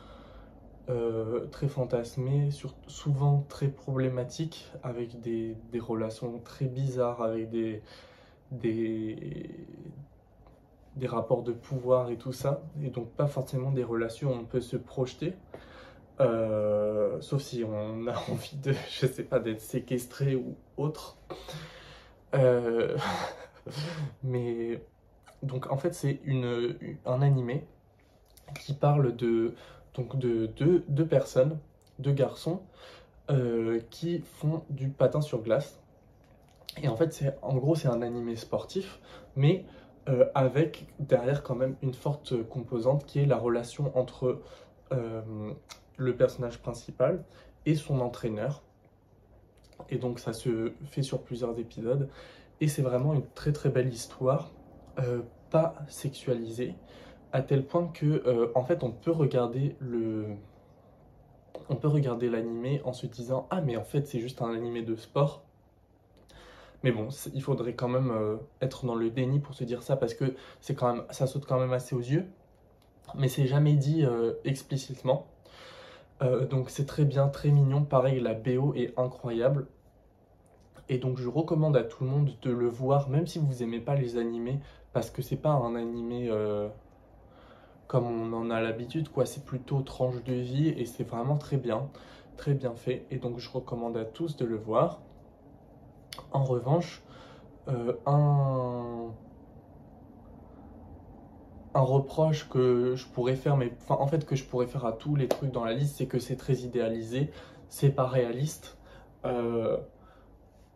Euh, 0.90 1.46
très 1.52 1.68
fantasmé, 1.68 2.50
sur, 2.50 2.74
souvent 2.88 3.46
très 3.48 3.68
problématique, 3.68 4.72
avec 4.82 5.20
des, 5.22 5.56
relations 5.80 6.40
très 6.40 6.66
bizarres, 6.66 7.22
avec 7.22 7.52
des, 7.52 7.84
rapports 11.04 11.44
de 11.44 11.52
pouvoir 11.52 12.10
et 12.10 12.18
tout 12.18 12.32
ça, 12.32 12.64
et 12.82 12.90
donc 12.90 13.12
pas 13.12 13.28
forcément 13.28 13.72
des 13.72 13.84
relations 13.84 14.32
où 14.32 14.34
on 14.34 14.46
peut 14.46 14.62
se 14.62 14.78
projeter, 14.78 15.36
euh, 16.22 17.22
sauf 17.22 17.44
si 17.44 17.64
on 17.64 18.08
a 18.08 18.18
envie 18.32 18.58
de, 18.58 18.74
je 18.90 19.06
pas, 19.22 19.40
d'être 19.40 19.62
séquestré 19.62 20.36
ou 20.36 20.56
autre. 20.76 21.18
Euh, 22.34 22.98
mais 24.24 24.82
donc 25.44 25.72
en 25.72 25.78
fait 25.78 25.94
c'est 25.94 26.20
un 27.06 27.22
animé 27.22 27.68
qui 28.60 28.74
parle 28.74 29.16
de 29.16 29.54
donc 30.00 30.18
de 30.18 30.46
deux, 30.88 31.06
personnes, 31.06 31.60
deux 32.00 32.14
garçons 32.14 32.62
euh, 33.30 33.82
qui 33.90 34.22
font 34.22 34.64
du 34.70 34.90
patin 34.90 35.20
sur 35.20 35.42
glace. 35.42 35.80
Et 36.82 36.88
en 36.88 36.96
fait 36.96 37.14
c'est 37.14 37.38
en 37.42 37.56
gros 37.58 37.76
c'est 37.76 37.90
un 37.90 38.02
animé 38.02 38.38
sportif, 38.38 39.00
mais 39.36 39.66
euh, 40.08 40.26
avec 40.34 40.88
derrière 41.00 41.44
quand 41.44 41.56
même 41.56 41.76
une 41.82 41.94
forte 41.94 42.44
composante 42.44 43.06
qui 43.06 43.20
est 43.20 43.26
la 43.26 43.38
relation 43.38 43.92
entre 43.98 44.42
euh, 44.94 45.22
le 45.98 46.16
personnage 46.16 46.60
principal 46.60 47.26
et 47.66 47.76
son 47.76 48.00
entraîneur. 48.00 48.64
Et 49.90 49.98
donc 49.98 50.20
ça 50.20 50.32
se 50.32 50.72
fait 50.86 51.04
sur 51.04 51.24
plusieurs 51.24 51.60
épisodes. 51.60 52.10
Et 52.62 52.70
c'est 52.70 52.82
vraiment 52.82 53.14
une 53.14 53.26
très 53.36 53.52
très 53.54 53.70
belle 53.70 53.88
histoire, 53.88 54.52
pas 55.50 55.76
sexualisée, 55.88 56.76
à 57.32 57.42
tel 57.42 57.66
point 57.66 57.88
que 57.88 58.06
euh, 58.06 58.52
en 58.56 58.64
fait 58.64 58.84
on 58.84 58.92
peut 58.92 59.12
regarder 59.12 59.76
le 59.80 60.28
on 61.70 61.76
peut 61.76 61.88
regarder 61.88 62.32
en 62.84 62.94
se 62.94 63.06
disant 63.06 63.48
ah 63.50 63.62
mais 63.62 63.78
en 63.78 63.84
fait 63.84 64.08
c'est 64.08 64.20
juste 64.20 64.42
un 64.42 64.54
animé 64.54 64.82
de 64.82 64.96
sport. 64.96 65.44
Mais 66.84 66.92
bon 66.92 67.10
il 67.34 67.42
faudrait 67.42 67.74
quand 67.74 67.90
même 67.90 68.12
euh, 68.12 68.38
être 68.62 68.86
dans 68.86 68.96
le 68.96 69.10
déni 69.10 69.40
pour 69.40 69.54
se 69.54 69.64
dire 69.64 69.84
ça 69.84 69.96
parce 69.96 70.14
que 70.14 70.36
c'est 70.62 70.76
quand 70.76 70.94
même 70.94 71.04
ça 71.12 71.28
saute 71.28 71.46
quand 71.46 71.60
même 71.60 71.74
assez 71.74 71.96
aux 71.96 72.00
yeux. 72.00 72.26
Mais 73.16 73.28
c'est 73.28 73.48
jamais 73.48 73.74
dit 73.74 74.06
explicitement. 74.46 75.26
Donc 76.22 76.70
c'est 76.70 76.86
très 76.86 77.06
bien 77.06 77.28
très 77.28 77.50
mignon. 77.50 77.84
Pareil 77.84 78.20
la 78.20 78.36
BO 78.36 78.76
est 78.76 78.94
incroyable. 79.00 79.68
Et 80.90 80.98
donc 80.98 81.18
je 81.18 81.30
recommande 81.30 81.78
à 81.78 81.84
tout 81.84 82.04
le 82.04 82.10
monde 82.10 82.32
de 82.42 82.52
le 82.52 82.68
voir, 82.68 83.10
même 83.10 83.28
si 83.28 83.38
vous 83.38 83.62
aimez 83.62 83.80
pas 83.80 83.96
les 83.96 84.18
animés, 84.18 84.60
parce 84.92 85.12
que 85.12 85.22
c'est 85.22 85.38
pas 85.38 85.52
un 85.52 85.76
animé 85.76 86.28
euh, 86.30 86.68
comme 87.90 88.06
on 88.06 88.34
en 88.34 88.52
a 88.52 88.62
l'habitude, 88.62 89.10
quoi. 89.10 89.26
C'est 89.26 89.44
plutôt 89.44 89.82
tranche 89.82 90.24
de 90.24 90.34
vie 90.34 90.70
et 90.70 90.86
c'est 90.86 91.04
vraiment 91.04 91.38
très 91.38 91.58
bien, 91.58 91.90
très 92.38 92.54
bien 92.54 92.76
fait. 92.76 93.06
Et 93.12 93.18
donc 93.18 93.40
je 93.40 93.50
recommande 93.50 93.98
à 93.98 94.06
tous 94.06 94.38
de 94.38 94.46
le 94.46 94.58
voir. 94.58 95.02
En 96.32 96.44
revanche, 96.44 97.02
euh, 97.68 97.94
un 98.06 99.12
reproche 101.82 102.48
que 102.48 102.96
je 102.96 103.08
pourrais 103.08 103.36
faire, 103.36 103.58
mais 103.58 103.74
en 103.90 104.06
fait 104.06 104.24
que 104.24 104.36
je 104.36 104.44
pourrais 104.44 104.68
faire 104.68 104.86
à 104.86 104.94
tous 104.94 105.16
les 105.16 105.28
trucs 105.28 105.52
dans 105.52 105.66
la 105.66 105.74
liste, 105.74 105.98
c'est 105.98 106.08
que 106.08 106.20
c'est 106.20 106.36
très 106.36 106.58
idéalisé, 106.58 107.32
c'est 107.70 107.90
pas 107.90 108.08
réaliste. 108.08 108.78
Euh, 109.26 109.78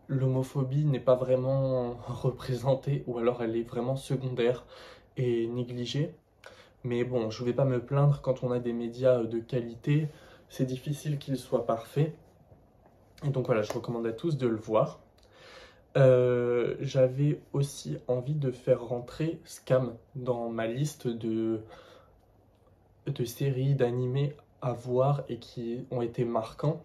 l'homophobie 0.08 0.84
n'est 0.84 1.00
pas 1.00 1.14
vraiment 1.14 1.94
représentée 2.08 3.04
ou 3.06 3.18
alors 3.18 3.40
elle 3.40 3.56
est 3.56 3.62
vraiment 3.62 3.94
secondaire 3.94 4.66
et 5.16 5.46
négligée. 5.46 6.16
Mais 6.84 7.02
bon, 7.02 7.30
je 7.30 7.42
ne 7.42 7.46
vais 7.46 7.54
pas 7.54 7.64
me 7.64 7.80
plaindre 7.80 8.20
quand 8.20 8.44
on 8.44 8.52
a 8.52 8.58
des 8.58 8.74
médias 8.74 9.22
de 9.22 9.38
qualité, 9.38 10.08
c'est 10.48 10.66
difficile 10.66 11.18
qu'ils 11.18 11.38
soient 11.38 11.66
parfaits. 11.66 12.14
Et 13.24 13.30
donc 13.30 13.46
voilà, 13.46 13.62
je 13.62 13.72
recommande 13.72 14.06
à 14.06 14.12
tous 14.12 14.36
de 14.36 14.46
le 14.46 14.56
voir. 14.56 15.00
Euh, 15.96 16.76
j'avais 16.80 17.40
aussi 17.52 17.96
envie 18.08 18.34
de 18.34 18.50
faire 18.50 18.82
rentrer 18.82 19.40
Scam 19.44 19.94
dans 20.14 20.50
ma 20.50 20.66
liste 20.66 21.06
de, 21.06 21.60
de 23.06 23.24
séries, 23.24 23.74
d'animés 23.74 24.36
à 24.60 24.72
voir 24.72 25.22
et 25.28 25.38
qui 25.38 25.86
ont 25.90 26.02
été 26.02 26.24
marquants. 26.24 26.82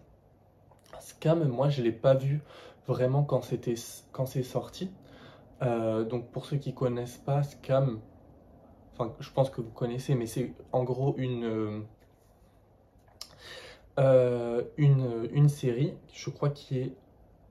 Scam, 1.00 1.46
moi 1.48 1.68
je 1.68 1.80
ne 1.80 1.86
l'ai 1.86 1.92
pas 1.92 2.14
vu 2.14 2.40
vraiment 2.86 3.22
quand 3.22 3.42
c'est 3.42 4.42
sorti. 4.42 4.90
Euh, 5.62 6.04
donc 6.04 6.30
pour 6.30 6.46
ceux 6.46 6.56
qui 6.56 6.72
connaissent 6.72 7.18
pas 7.18 7.42
Scam, 7.42 8.00
je 9.20 9.30
pense 9.30 9.50
que 9.50 9.60
vous 9.60 9.70
connaissez, 9.70 10.14
mais 10.14 10.26
c'est 10.26 10.52
en 10.72 10.84
gros 10.84 11.14
une 11.18 11.84
euh, 13.98 14.62
une, 14.76 15.28
une, 15.32 15.48
série, 15.48 15.94
je 16.12 16.30
crois 16.30 16.50
qui 16.50 16.78
est 16.78 16.92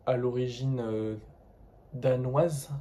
à 0.06 0.18
l'origine 0.18 0.80
euh, 0.80 1.16
danoise 1.94 2.72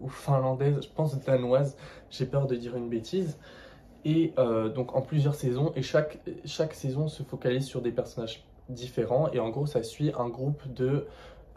ou 0.00 0.08
finlandaise, 0.08 0.80
je 0.82 0.88
pense 0.88 1.18
danoise, 1.20 1.76
j'ai 2.10 2.26
peur 2.26 2.46
de 2.46 2.56
dire 2.56 2.76
une 2.76 2.88
bêtise. 2.88 3.38
Et 4.06 4.34
donc 4.74 4.94
en 4.94 5.00
plusieurs 5.00 5.34
saisons, 5.34 5.72
et 5.76 5.82
chaque, 5.82 6.18
chaque 6.44 6.74
saison 6.74 7.08
se 7.08 7.22
focalise 7.22 7.64
sur 7.64 7.80
des 7.80 7.90
personnages 7.90 8.44
différents, 8.68 9.30
et 9.32 9.40
en 9.40 9.48
gros 9.48 9.64
ça 9.64 9.82
suit 9.82 10.12
un 10.18 10.28
groupe 10.28 10.70
de 10.74 11.06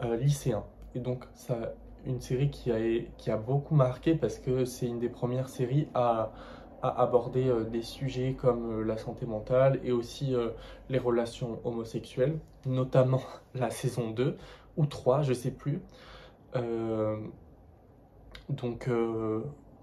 euh, 0.02 0.16
lycéen. 0.16 0.64
Et 0.94 1.00
donc, 1.00 1.24
ça, 1.34 1.74
une 2.08 2.20
série 2.20 2.50
qui 2.50 2.72
a, 2.72 2.78
qui 3.16 3.30
a 3.30 3.36
beaucoup 3.36 3.74
marqué 3.74 4.14
parce 4.14 4.38
que 4.38 4.64
c'est 4.64 4.86
une 4.86 4.98
des 4.98 5.08
premières 5.08 5.48
séries 5.48 5.88
à, 5.94 6.32
aborder 6.82 7.48
euh, 7.48 7.64
des 7.64 7.82
sujets 7.82 8.34
comme 8.34 8.80
euh, 8.80 8.84
la 8.84 8.96
santé 8.96 9.26
mentale 9.26 9.80
et 9.82 9.90
aussi 9.90 10.34
les 10.88 10.98
relations 10.98 11.60
homosexuelles, 11.64 12.38
notamment 12.66 13.22
la 13.54 13.70
saison 13.70 14.10
2 14.10 14.36
ou 14.76 14.86
3, 14.86 15.22
je 15.22 15.32
sais 15.32 15.50
plus. 15.50 15.80
donc, 18.48 18.88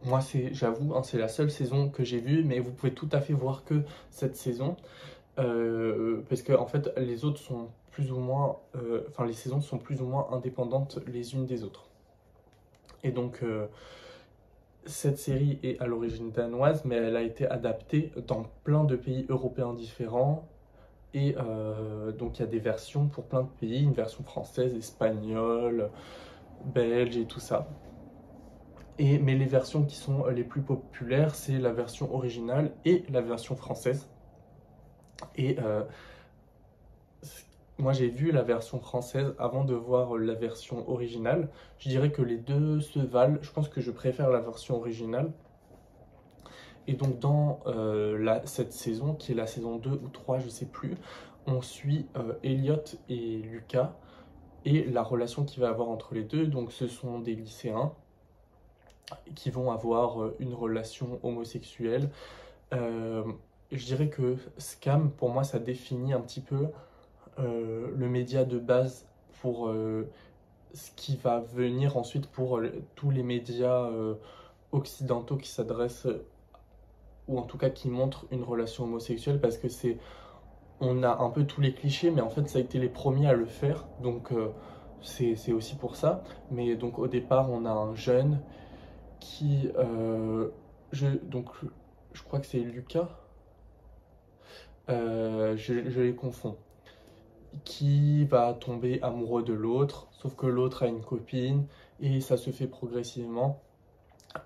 moi, 0.03 0.21
c'est, 0.21 0.53
j'avoue, 0.53 0.95
hein, 0.95 1.03
c'est 1.03 1.17
la 1.17 1.27
seule 1.27 1.51
saison 1.51 1.89
que 1.89 2.03
j'ai 2.03 2.19
vue, 2.19 2.43
mais 2.43 2.59
vous 2.59 2.71
pouvez 2.71 2.93
tout 2.93 3.09
à 3.11 3.21
fait 3.21 3.33
voir 3.33 3.65
que 3.65 3.83
cette 4.09 4.35
saison. 4.35 4.77
parce 5.35 6.41
que 6.41 6.53
en 6.53 6.65
fait 6.65 6.89
les 6.97 7.25
autres 7.25 7.39
sont 7.39 7.69
plus 7.95 8.11
ou 8.11 8.19
moins, 8.19 8.57
euh, 8.75 9.05
enfin 9.07 9.25
les 9.25 9.31
saisons 9.31 9.61
sont 9.61 9.77
plus 9.77 10.01
ou 10.01 10.05
moins 10.05 10.27
indépendantes 10.31 10.99
les 11.07 11.33
unes 11.33 11.45
des 11.45 11.63
autres. 11.63 11.84
Et 13.05 13.11
donc 13.11 13.41
euh, 13.43 13.67
cette 14.85 15.19
série 15.19 15.59
est 15.61 15.79
à 15.79 15.85
l'origine 15.85 16.31
danoise, 16.31 16.83
mais 16.85 16.95
elle 16.95 17.15
a 17.15 17.21
été 17.21 17.47
adaptée 17.47 18.11
dans 18.27 18.47
plein 18.63 18.83
de 18.83 18.95
pays 18.95 19.27
européens 19.29 19.73
différents. 19.73 20.47
Et 21.13 21.35
euh, 21.37 22.11
donc 22.11 22.39
il 22.39 22.41
y 22.41 22.43
a 22.43 22.47
des 22.47 22.59
versions 22.59 23.07
pour 23.07 23.25
plein 23.25 23.43
de 23.43 23.49
pays, 23.59 23.83
une 23.83 23.93
version 23.93 24.23
française, 24.23 24.75
espagnole, 24.75 25.91
belge 26.65 27.15
et 27.15 27.25
tout 27.25 27.39
ça. 27.39 27.67
Et, 28.97 29.19
mais 29.19 29.35
les 29.35 29.45
versions 29.45 29.83
qui 29.83 29.97
sont 29.97 30.25
les 30.27 30.43
plus 30.43 30.61
populaires, 30.61 31.35
c'est 31.35 31.59
la 31.59 31.71
version 31.71 32.13
originale 32.13 32.71
et 32.85 33.03
la 33.11 33.21
version 33.21 33.55
française. 33.55 34.09
Et 35.37 35.57
moi, 37.77 37.91
j'ai 37.91 38.07
vu 38.07 38.31
la 38.31 38.41
version 38.41 38.79
française 38.79 39.33
avant 39.37 39.65
de 39.65 39.73
voir 39.73 40.15
la 40.17 40.33
version 40.33 40.89
originale. 40.89 41.49
Je 41.77 41.89
dirais 41.89 42.09
que 42.09 42.21
les 42.21 42.37
deux 42.37 42.79
se 42.79 42.99
valent. 42.99 43.37
Je 43.41 43.51
pense 43.51 43.67
que 43.67 43.81
je 43.81 43.91
préfère 43.91 44.29
la 44.29 44.39
version 44.39 44.77
originale. 44.77 45.31
Et 46.87 46.93
donc, 46.93 47.19
dans 47.19 47.59
euh, 47.67 48.39
cette 48.45 48.71
saison, 48.71 49.13
qui 49.13 49.33
est 49.33 49.35
la 49.35 49.47
saison 49.47 49.77
2 49.77 49.89
ou 49.89 50.07
3, 50.07 50.39
je 50.39 50.47
sais 50.47 50.67
plus, 50.67 50.95
on 51.47 51.61
suit 51.61 52.05
euh, 52.15 52.33
Elliot 52.43 52.83
et 53.09 53.37
Lucas 53.37 53.93
et 54.63 54.85
la 54.85 55.03
relation 55.03 55.43
qu'il 55.43 55.61
va 55.61 55.69
avoir 55.69 55.89
entre 55.89 56.13
les 56.13 56.23
deux. 56.23 56.47
Donc, 56.47 56.71
ce 56.71 56.87
sont 56.87 57.19
des 57.19 57.35
lycéens 57.35 57.91
qui 59.35 59.49
vont 59.49 59.71
avoir 59.71 60.21
euh, 60.21 60.35
une 60.39 60.53
relation 60.53 61.19
homosexuelle. 61.23 62.09
je 62.71 63.85
dirais 63.85 64.09
que 64.09 64.37
Scam, 64.59 65.11
pour 65.11 65.29
moi, 65.29 65.43
ça 65.43 65.59
définit 65.59 66.13
un 66.13 66.21
petit 66.21 66.41
peu 66.41 66.67
euh, 67.39 67.91
le 67.95 68.07
média 68.07 68.45
de 68.45 68.59
base 68.59 69.05
pour 69.41 69.67
euh, 69.67 70.09
ce 70.73 70.91
qui 70.95 71.17
va 71.17 71.39
venir 71.39 71.97
ensuite 71.97 72.27
pour 72.27 72.61
tous 72.95 73.11
les 73.11 73.23
médias 73.23 73.89
occidentaux 74.71 75.37
qui 75.37 75.49
s'adressent 75.49 76.07
ou 77.27 77.39
en 77.39 77.43
tout 77.43 77.57
cas 77.57 77.69
qui 77.69 77.87
montrent 77.87 78.25
une 78.31 78.43
relation 78.43 78.83
homosexuelle 78.83 79.39
parce 79.39 79.57
que 79.57 79.69
c'est 79.69 79.97
on 80.81 81.03
a 81.03 81.21
un 81.21 81.29
peu 81.29 81.45
tous 81.45 81.61
les 81.61 81.73
clichés 81.73 82.11
mais 82.11 82.21
en 82.21 82.29
fait 82.29 82.49
ça 82.49 82.59
a 82.59 82.61
été 82.61 82.77
les 82.77 82.89
premiers 82.89 83.27
à 83.29 83.33
le 83.33 83.45
faire. 83.45 83.85
Donc 84.01 84.33
c'est 85.01 85.53
aussi 85.53 85.75
pour 85.75 85.95
ça. 85.95 86.23
Mais 86.51 86.75
donc 86.75 86.99
au 86.99 87.07
départ 87.07 87.49
on 87.51 87.63
a 87.65 87.71
un 87.71 87.95
jeune 87.95 88.41
qui 89.21 89.69
je 90.91 91.07
donc 91.23 91.51
je 92.11 92.23
crois 92.23 92.39
que 92.39 92.47
c'est 92.47 92.59
Lucas. 92.59 93.07
Je 94.89 96.01
les 96.01 96.15
confonds 96.15 96.57
qui 97.63 98.25
va 98.25 98.53
tomber 98.53 99.01
amoureux 99.01 99.43
de 99.43 99.53
l'autre, 99.53 100.07
sauf 100.11 100.35
que 100.35 100.47
l'autre 100.47 100.83
a 100.83 100.87
une 100.87 101.01
copine, 101.01 101.65
et 101.99 102.21
ça 102.21 102.37
se 102.37 102.49
fait 102.49 102.67
progressivement. 102.67 103.61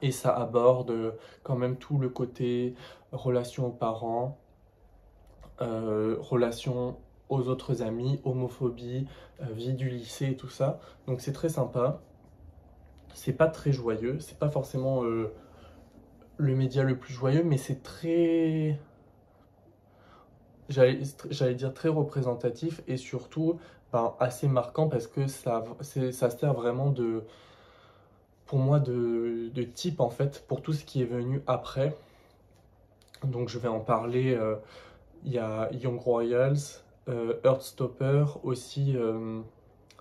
Et 0.01 0.11
ça 0.11 0.35
aborde 0.35 1.15
quand 1.43 1.55
même 1.55 1.77
tout 1.77 1.97
le 1.97 2.09
côté 2.09 2.75
relation 3.11 3.67
aux 3.67 3.71
parents, 3.71 4.37
euh, 5.61 6.15
relation 6.19 6.97
aux 7.29 7.47
autres 7.47 7.81
amis, 7.81 8.19
homophobie, 8.23 9.07
euh, 9.41 9.45
vie 9.51 9.73
du 9.73 9.89
lycée 9.89 10.31
et 10.31 10.37
tout 10.37 10.49
ça. 10.49 10.79
Donc 11.07 11.21
c'est 11.21 11.33
très 11.33 11.49
sympa. 11.49 12.01
C'est 13.13 13.33
pas 13.33 13.47
très 13.47 13.71
joyeux, 13.71 14.19
c'est 14.19 14.37
pas 14.37 14.49
forcément 14.49 15.03
euh, 15.03 15.33
le 16.37 16.55
média 16.55 16.83
le 16.83 16.97
plus 16.97 17.13
joyeux, 17.13 17.43
mais 17.43 17.57
c'est 17.57 17.81
très 17.81 18.79
j'allais 20.69 21.55
dire 21.55 21.73
très 21.73 21.89
représentatif 21.89 22.81
et 22.87 22.97
surtout 22.97 23.59
ben, 23.91 24.13
assez 24.19 24.47
marquant 24.47 24.87
parce 24.87 25.07
que 25.07 25.27
ça, 25.27 25.63
ça 25.81 26.29
sert 26.29 26.53
vraiment 26.53 26.91
de, 26.91 27.23
pour 28.45 28.59
moi, 28.59 28.79
de, 28.79 29.49
de, 29.53 29.63
type 29.63 29.99
en 29.99 30.09
fait 30.09 30.43
pour 30.47 30.61
tout 30.61 30.73
ce 30.73 30.85
qui 30.85 31.01
est 31.01 31.05
venu 31.05 31.41
après. 31.47 31.95
Donc 33.23 33.49
je 33.49 33.59
vais 33.59 33.67
en 33.67 33.79
parler. 33.79 34.33
Euh, 34.33 34.55
il 35.25 35.33
y 35.33 35.37
a 35.37 35.69
Young 35.73 35.99
Royals, 35.99 36.81
euh, 37.09 37.33
Earthstopper, 37.43 38.25
aussi 38.43 38.95
euh, 38.95 39.41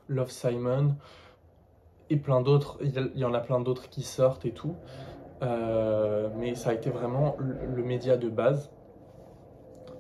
Love 0.09 0.31
Simon 0.31 0.95
et 2.11 2.17
plein 2.17 2.41
d'autres. 2.41 2.79
Il 2.83 3.13
y, 3.17 3.25
en 3.25 3.35
a 3.35 3.41
plein 3.41 3.61
d'autres 3.61 3.89
qui 3.91 4.03
sortent 4.03 4.47
et 4.47 4.53
tout. 4.53 4.77
mais 5.41 6.55
ça 6.55 6.71
a 6.71 6.75
été 6.75 6.91
vraiment 6.91 7.37
le 7.39 7.83
média 7.83 8.17
de 8.17 8.29
base. 8.29 8.71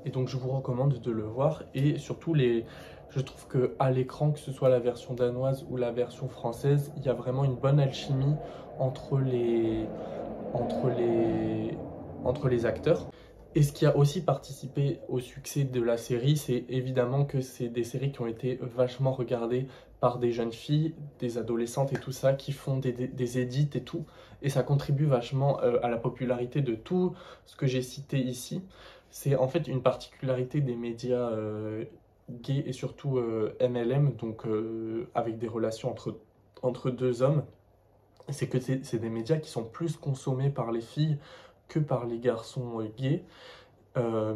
Et 0.05 0.11
donc 0.11 0.28
je 0.28 0.37
vous 0.37 0.50
recommande 0.50 1.00
de 1.00 1.11
le 1.11 1.25
voir. 1.25 1.64
Et 1.75 1.99
surtout, 1.99 2.35
les... 2.35 2.64
je 3.11 3.21
trouve 3.21 3.47
que 3.47 3.75
à 3.78 3.90
l'écran, 3.90 4.31
que 4.31 4.38
ce 4.38 4.52
soit 4.52 4.69
la 4.69 4.81
version 4.81 5.14
danoise 5.14 5.67
ou 5.71 5.76
la 5.76 5.90
version 5.90 6.28
française, 6.28 6.93
il 6.97 7.05
y 7.05 7.09
a 7.09 7.14
vraiment 7.14 7.45
une 7.45 7.57
bonne 7.57 7.81
alchimie 7.81 8.37
entre 8.78 9.19
les, 9.19 9.87
entre 10.55 10.88
les, 10.88 11.76
entre 12.25 12.49
les 12.49 12.67
acteurs. 12.67 13.09
Et 13.55 13.62
ce 13.62 13.73
qui 13.73 13.87
a 13.87 13.97
aussi 13.97 14.21
participé 14.21 15.00
au 15.09 15.21
succès 15.21 15.64
de 15.64 15.81
la 15.81 15.97
série, 15.97 16.37
c'est 16.37 16.64
évidemment 16.69 17.25
que 17.25 17.40
c'est 17.40 17.69
des 17.69 17.83
séries 17.83 18.12
qui 18.12 18.21
ont 18.21 18.26
été 18.26 18.59
vachement 18.61 19.11
regardées 19.11 19.67
par 20.00 20.19
des 20.19 20.31
jeunes 20.31 20.52
filles, 20.52 20.95
des 21.19 21.38
adolescentes 21.38 21.93
et 21.93 21.99
tout 21.99 22.12
ça, 22.12 22.35
qui 22.35 22.52
font 22.52 22.76
des, 22.76 22.93
des, 22.93 23.38
édits 23.38 23.71
et 23.75 23.83
tout. 23.83 24.05
Et 24.43 24.50
ça 24.50 24.62
contribue 24.62 25.07
vachement 25.07 25.61
euh, 25.62 25.81
à 25.83 25.88
la 25.88 25.97
popularité 25.97 26.61
de 26.61 26.75
tout 26.75 27.14
ce 27.47 27.57
que 27.57 27.67
j'ai 27.67 27.83
cité 27.83 28.19
ici. 28.19 28.62
C'est 29.11 29.37
en 29.37 29.49
fait 29.49 29.67
une 29.69 29.83
particularité 29.83 30.61
des 30.61 30.77
médias 30.77 31.31
euh, 31.31 31.85
gays 32.31 32.65
et 32.67 32.73
surtout 32.73 33.19
MLM, 33.61 34.09
euh, 34.09 34.11
donc 34.11 34.47
euh, 34.47 35.09
avec 35.15 35.38
des 35.38 35.49
relations 35.49 35.91
entre, 35.91 36.19
entre 36.62 36.91
deux 36.91 37.23
hommes. 37.23 37.45
C'est 38.31 38.49
que 38.49 38.61
c'est 38.61 38.99
des 38.99 39.09
médias 39.09 39.38
qui 39.38 39.49
sont 39.49 39.65
plus 39.65 39.97
consommés 39.97 40.50
par 40.50 40.71
les 40.71 40.83
filles 40.83 41.19
que 41.69 41.79
par 41.79 42.05
les 42.05 42.19
garçons 42.19 42.83
gays. 42.99 43.25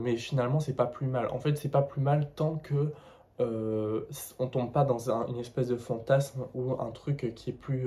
mais 0.00 0.16
finalement, 0.16 0.60
c'est 0.60 0.74
pas 0.74 0.86
plus 0.86 1.06
mal. 1.06 1.28
En 1.28 1.38
fait, 1.38 1.56
c'est 1.58 1.68
pas 1.68 1.82
plus 1.82 2.00
mal 2.00 2.30
tant 2.34 2.56
que 2.56 2.92
on 3.38 4.46
tombe 4.46 4.72
pas 4.72 4.84
dans 4.84 5.10
une 5.10 5.38
espèce 5.38 5.68
de 5.68 5.76
fantasme 5.76 6.46
ou 6.54 6.72
un 6.80 6.90
truc 6.90 7.34
qui 7.34 7.50
est 7.50 7.52
plus 7.52 7.86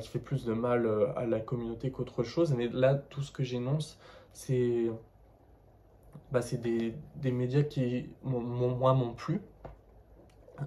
qui 0.00 0.08
fait 0.08 0.18
plus 0.18 0.44
de 0.44 0.52
mal 0.52 0.90
à 1.14 1.26
la 1.26 1.38
communauté 1.38 1.92
qu'autre 1.92 2.24
chose. 2.24 2.52
Mais 2.52 2.68
là, 2.68 2.96
tout 2.96 3.22
ce 3.22 3.30
que 3.30 3.44
j'énonce, 3.44 4.00
c'est 4.32 4.90
bah, 6.34 6.42
c'est 6.42 6.60
des, 6.60 7.30
médias 7.30 7.62
qui, 7.62 8.10
moi, 8.24 8.92
m'ont 8.92 9.14
plu. 9.14 9.40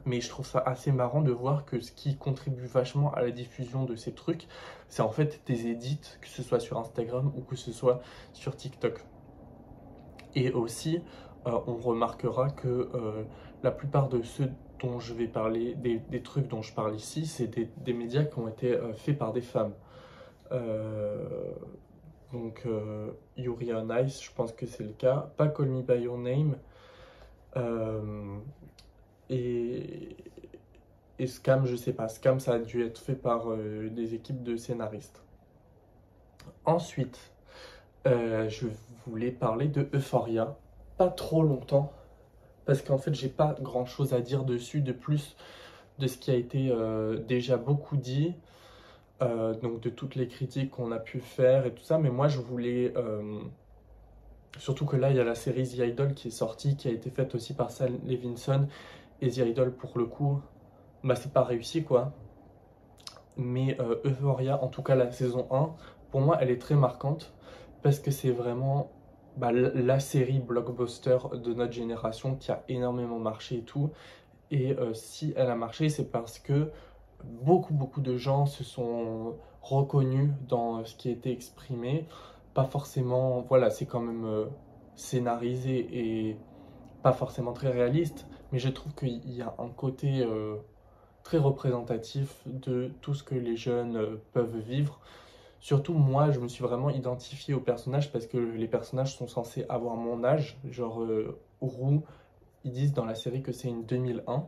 Mais 0.06 0.22
je 0.22 0.30
trouve 0.30 0.46
ça 0.46 0.60
assez 0.60 0.94
marrant 0.94 1.22
de 1.22 1.32
voir 1.32 1.66
que 1.66 1.82
ce 1.82 1.92
qui 1.92 2.16
contribue 2.16 2.66
vachement 2.66 3.14
à 3.14 3.22
la 3.22 3.32
diffusion 3.32 3.84
de 3.84 3.98
ces 3.98 4.14
trucs, 4.14 4.48
c'est 4.88 5.02
en 5.02 5.10
fait 5.10 5.42
des 5.46 5.68
édits, 5.68 6.00
que 6.22 6.28
ce 6.30 6.42
soit 6.42 6.62
sur 6.62 6.78
Instagram 6.78 7.34
ou 7.36 7.42
que 7.42 7.58
ce 7.58 7.74
soit 7.74 8.00
sur 8.32 8.56
TikTok. 8.56 9.04
Et 10.36 10.52
aussi, 10.52 11.02
euh, 11.48 11.52
on 11.68 11.76
remarquera 11.76 12.50
que 12.50 12.68
euh, 12.68 13.24
la 13.62 13.72
plupart 13.72 14.08
de 14.08 14.22
ceux 14.22 14.50
dont 14.80 15.02
je 15.02 15.14
vais 15.14 15.28
parler, 15.28 15.76
des, 15.76 16.22
trucs 16.22 16.48
dont 16.48 16.62
je 16.62 16.74
parle 16.74 16.96
ici, 16.96 17.26
c'est 17.26 17.48
des, 17.48 17.70
des, 17.78 17.94
médias 17.94 18.24
qui 18.24 18.40
ont 18.40 18.48
été 18.48 18.72
euh, 18.72 18.94
faits 18.94 19.18
par 19.18 19.34
des 19.34 19.42
femmes. 19.42 19.74
Donc, 22.34 22.64
euh, 22.66 23.12
Yuri 23.38 23.74
on 23.74 23.90
Ice, 24.00 24.22
je 24.22 24.32
pense 24.32 24.52
que 24.52 24.66
c'est 24.66 24.84
le 24.84 24.92
cas. 24.92 25.32
Pas 25.38 25.48
Call 25.48 25.68
Me 25.68 25.82
By 25.82 26.02
Your 26.02 26.18
Name. 26.18 26.58
Euh, 27.56 28.38
et, 29.30 30.16
Scam, 31.26 31.66
je 31.66 31.76
sais 31.76 31.94
pas. 31.94 32.10
Scam, 32.10 32.40
ça 32.40 32.54
a 32.56 32.60
dû 32.60 32.84
être 32.86 33.00
fait 33.00 33.16
par 33.16 33.50
euh, 33.50 33.90
des 33.90 34.14
équipes 34.14 34.44
de 34.44 34.58
scénaristes. 34.58 35.24
Ensuite, 36.66 37.32
je 38.06 38.68
voulais 39.06 39.32
parler 39.32 39.68
de 39.68 39.88
Euphoria. 39.94 40.58
Pas 40.98 41.10
trop 41.10 41.44
longtemps. 41.44 41.92
Parce 42.66 42.82
qu'en 42.82 42.98
fait, 42.98 43.14
j'ai 43.14 43.30
pas 43.30 43.56
grand 43.62 43.86
chose 43.86 44.14
à 44.14 44.22
dire 44.22 44.44
dessus 44.44 44.82
de 44.82 44.92
plus 44.92 45.36
de 46.00 46.08
ce 46.08 46.18
qui 46.18 46.32
a 46.32 46.36
été 46.36 46.74
déjà 47.28 47.58
beaucoup 47.58 47.98
dit. 47.98 48.34
Euh, 49.24 49.56
donc 49.56 49.80
de 49.80 49.90
toutes 49.90 50.14
les 50.14 50.28
critiques 50.28 50.70
qu'on 50.70 50.92
a 50.92 51.00
pu 51.00 51.20
faire 51.20 51.66
et 51.66 51.74
tout 51.74 51.84
ça, 51.84 51.98
mais 51.98 52.12
moi 52.12 52.28
je 52.28 52.38
voulais, 52.40 52.94
euh, 52.96 53.40
surtout 54.60 54.86
que 54.86 54.96
là 54.96 55.10
il 55.10 55.18
y 55.18 55.20
a 55.20 55.24
la 55.24 55.34
série 55.34 55.68
The 55.68 55.80
Idol 55.80 56.14
qui 56.14 56.28
est 56.28 56.32
sortie, 56.32 56.78
qui 56.78 56.88
a 56.88 56.92
été 56.92 57.10
faite 57.10 57.34
aussi 57.34 57.56
par 57.56 57.72
Sal 57.72 57.94
Levinson, 58.06 58.68
et 59.22 59.32
The 59.32 59.38
Idol 59.38 59.74
pour 59.74 59.98
le 59.98 60.06
coup, 60.06 60.40
bah 61.04 61.16
c'est 61.16 61.34
pas 61.34 61.44
réussi 61.44 61.84
quoi, 61.84 62.12
mais 63.38 63.76
euh, 63.82 63.96
Euphoria, 64.06 64.64
en 64.64 64.68
tout 64.68 64.84
cas 64.84 64.94
la 64.94 65.12
saison 65.12 65.48
1, 65.50 65.72
pour 66.12 66.22
moi 66.22 66.38
elle 66.40 66.52
est 66.52 66.62
très 66.62 66.76
marquante, 66.76 67.34
parce 67.82 68.00
que 68.00 68.12
c'est 68.12 68.30
vraiment 68.30 68.92
bah, 69.36 69.52
la 69.52 70.00
série 70.00 70.40
blockbuster 70.40 71.18
de 71.34 71.56
notre 71.56 71.74
génération 71.74 72.36
qui 72.36 72.52
a 72.52 72.64
énormément 72.68 73.18
marché 73.18 73.58
et 73.58 73.64
tout, 73.64 73.90
et 74.52 74.78
si 74.94 75.34
elle 75.36 75.50
a 75.50 75.56
marché 75.56 75.90
c'est 75.90 76.12
parce 76.12 76.38
que 76.38 76.70
beaucoup, 77.24 77.74
beaucoup 77.74 78.02
de 78.02 78.18
gens 78.18 78.46
se 78.46 78.64
sont 78.64 79.36
reconnus 79.62 80.32
dans 80.48 80.84
ce 80.86 80.96
qui 80.96 81.10
a 81.10 81.12
été 81.12 81.32
exprimé. 81.32 82.06
Pas 82.54 82.66
forcément, 82.66 83.42
voilà, 83.42 83.70
c'est 83.70 83.86
quand 83.86 84.00
même 84.00 84.26
euh, 84.26 84.46
scénarisé 84.96 85.88
et 85.92 86.38
pas 87.04 87.14
forcément 87.14 87.54
très 87.54 87.70
réaliste, 87.70 88.28
mais 88.52 88.60
je 88.60 88.70
trouve 88.70 88.94
qu'il 88.96 89.30
y 89.32 89.42
a 89.42 89.54
un 89.60 89.70
côté 89.70 90.22
euh, 90.22 90.56
très 91.24 91.38
représentatif 91.38 92.42
de 92.46 92.92
tout 93.02 93.14
ce 93.14 93.24
que 93.24 93.36
les 93.36 93.56
jeunes 93.56 93.98
euh, 93.98 94.16
peuvent 94.34 94.58
vivre. 94.58 95.00
Surtout 95.60 95.94
moi, 95.94 96.32
je 96.32 96.40
me 96.40 96.48
suis 96.48 96.64
vraiment 96.64 96.90
identifié 96.90 97.54
aux 97.54 97.60
personnages 97.60 98.12
parce 98.12 98.28
que 98.28 98.38
les 98.38 98.68
personnages 98.68 99.18
sont 99.18 99.28
censés 99.28 99.66
avoir 99.70 99.96
mon 99.96 100.24
âge, 100.24 100.60
genre 100.70 101.02
Roux, 101.62 102.04
ils 102.64 102.72
disent 102.72 102.94
dans 102.94 103.06
la 103.06 103.16
série 103.16 103.42
que 103.42 103.52
c'est 103.52 103.68
une 103.68 103.84
2001. 103.86 104.46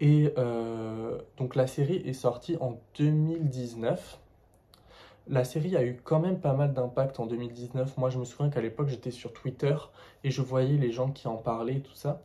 Et 0.00 0.32
euh, 0.36 1.18
donc 1.38 1.54
la 1.54 1.66
série 1.66 1.96
est 1.96 2.12
sortie 2.12 2.56
en 2.60 2.78
2019. 2.98 4.20
La 5.28 5.44
série 5.44 5.76
a 5.76 5.84
eu 5.84 5.98
quand 6.04 6.20
même 6.20 6.38
pas 6.38 6.52
mal 6.52 6.72
d'impact 6.72 7.18
en 7.18 7.26
2019. 7.26 7.96
Moi, 7.96 8.10
je 8.10 8.18
me 8.18 8.24
souviens 8.24 8.48
qu'à 8.48 8.60
l'époque, 8.60 8.88
j'étais 8.88 9.10
sur 9.10 9.32
Twitter 9.32 9.74
et 10.22 10.30
je 10.30 10.40
voyais 10.40 10.76
les 10.76 10.92
gens 10.92 11.10
qui 11.10 11.26
en 11.26 11.36
parlaient, 11.36 11.80
tout 11.80 11.94
ça. 11.94 12.22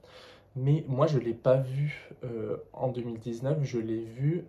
Mais 0.56 0.86
moi, 0.88 1.08
je 1.08 1.18
ne 1.18 1.24
l'ai 1.24 1.34
pas 1.34 1.58
vu 1.58 2.12
euh, 2.24 2.58
en 2.74 2.90
2019. 2.90 3.60
Je 3.64 3.80
l'ai 3.80 4.04
vu 4.04 4.46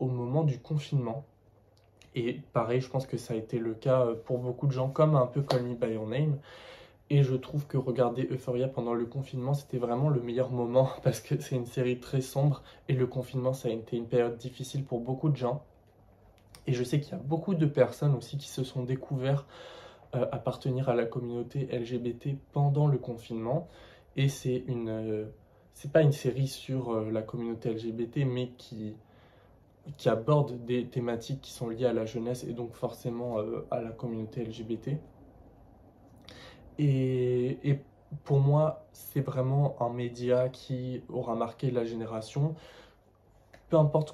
au 0.00 0.06
moment 0.06 0.44
du 0.44 0.58
confinement. 0.58 1.24
Et 2.14 2.40
pareil, 2.52 2.80
je 2.80 2.88
pense 2.88 3.06
que 3.06 3.16
ça 3.16 3.34
a 3.34 3.36
été 3.36 3.58
le 3.58 3.74
cas 3.74 4.00
euh, 4.00 4.14
pour 4.14 4.38
beaucoup 4.38 4.66
de 4.66 4.72
gens, 4.72 4.88
comme 4.88 5.14
un 5.14 5.26
peu 5.26 5.42
Call 5.42 5.62
Me 5.62 5.74
By 5.74 5.92
Your 5.92 6.06
Name. 6.06 6.38
Et 7.08 7.22
je 7.22 7.34
trouve 7.34 7.66
que 7.66 7.76
regarder 7.76 8.26
Euphoria 8.30 8.68
pendant 8.68 8.94
le 8.94 9.06
confinement, 9.06 9.54
c'était 9.54 9.78
vraiment 9.78 10.08
le 10.08 10.20
meilleur 10.20 10.50
moment 10.50 10.90
parce 11.02 11.20
que 11.20 11.40
c'est 11.40 11.56
une 11.56 11.66
série 11.66 12.00
très 12.00 12.20
sombre 12.20 12.62
et 12.88 12.94
le 12.94 13.06
confinement, 13.06 13.52
ça 13.52 13.68
a 13.68 13.72
été 13.72 13.96
une 13.96 14.08
période 14.08 14.36
difficile 14.36 14.84
pour 14.84 15.00
beaucoup 15.00 15.28
de 15.28 15.36
gens. 15.36 15.64
Et 16.66 16.72
je 16.72 16.82
sais 16.82 17.00
qu'il 17.00 17.12
y 17.12 17.14
a 17.14 17.22
beaucoup 17.22 17.54
de 17.54 17.66
personnes 17.66 18.14
aussi 18.14 18.38
qui 18.38 18.48
se 18.48 18.64
sont 18.64 18.82
découverts 18.82 19.46
euh, 20.14 20.26
appartenir 20.32 20.88
à 20.88 20.94
la 20.96 21.04
communauté 21.04 21.68
LGBT 21.70 22.36
pendant 22.52 22.88
le 22.88 22.98
confinement. 22.98 23.68
Et 24.16 24.28
c'est 24.28 24.64
une, 24.66 24.88
euh, 24.88 25.26
c'est 25.76 25.92
pas 25.92 26.00
une 26.00 26.12
série 26.12 26.48
sur 26.48 26.90
euh, 26.90 27.10
la 27.10 27.20
communauté 27.20 27.70
LGBT, 27.70 28.24
mais 28.24 28.48
qui, 28.56 28.96
qui 29.98 30.08
aborde 30.08 30.64
des 30.64 30.86
thématiques 30.86 31.42
qui 31.42 31.52
sont 31.52 31.68
liées 31.68 31.84
à 31.84 31.92
la 31.92 32.06
jeunesse 32.06 32.44
et 32.44 32.54
donc 32.54 32.72
forcément 32.72 33.38
euh, 33.38 33.66
à 33.70 33.82
la 33.82 33.90
communauté 33.90 34.42
LGBT. 34.42 34.96
Et, 36.78 37.80
pour 38.24 38.38
moi, 38.38 38.86
c'est 38.92 39.20
vraiment 39.20 39.76
un 39.80 39.90
média 39.90 40.48
qui 40.48 41.02
aura 41.08 41.34
marqué 41.34 41.70
la 41.70 41.84
génération. 41.84 42.54
Peu 43.68 43.76
importe 43.76 44.10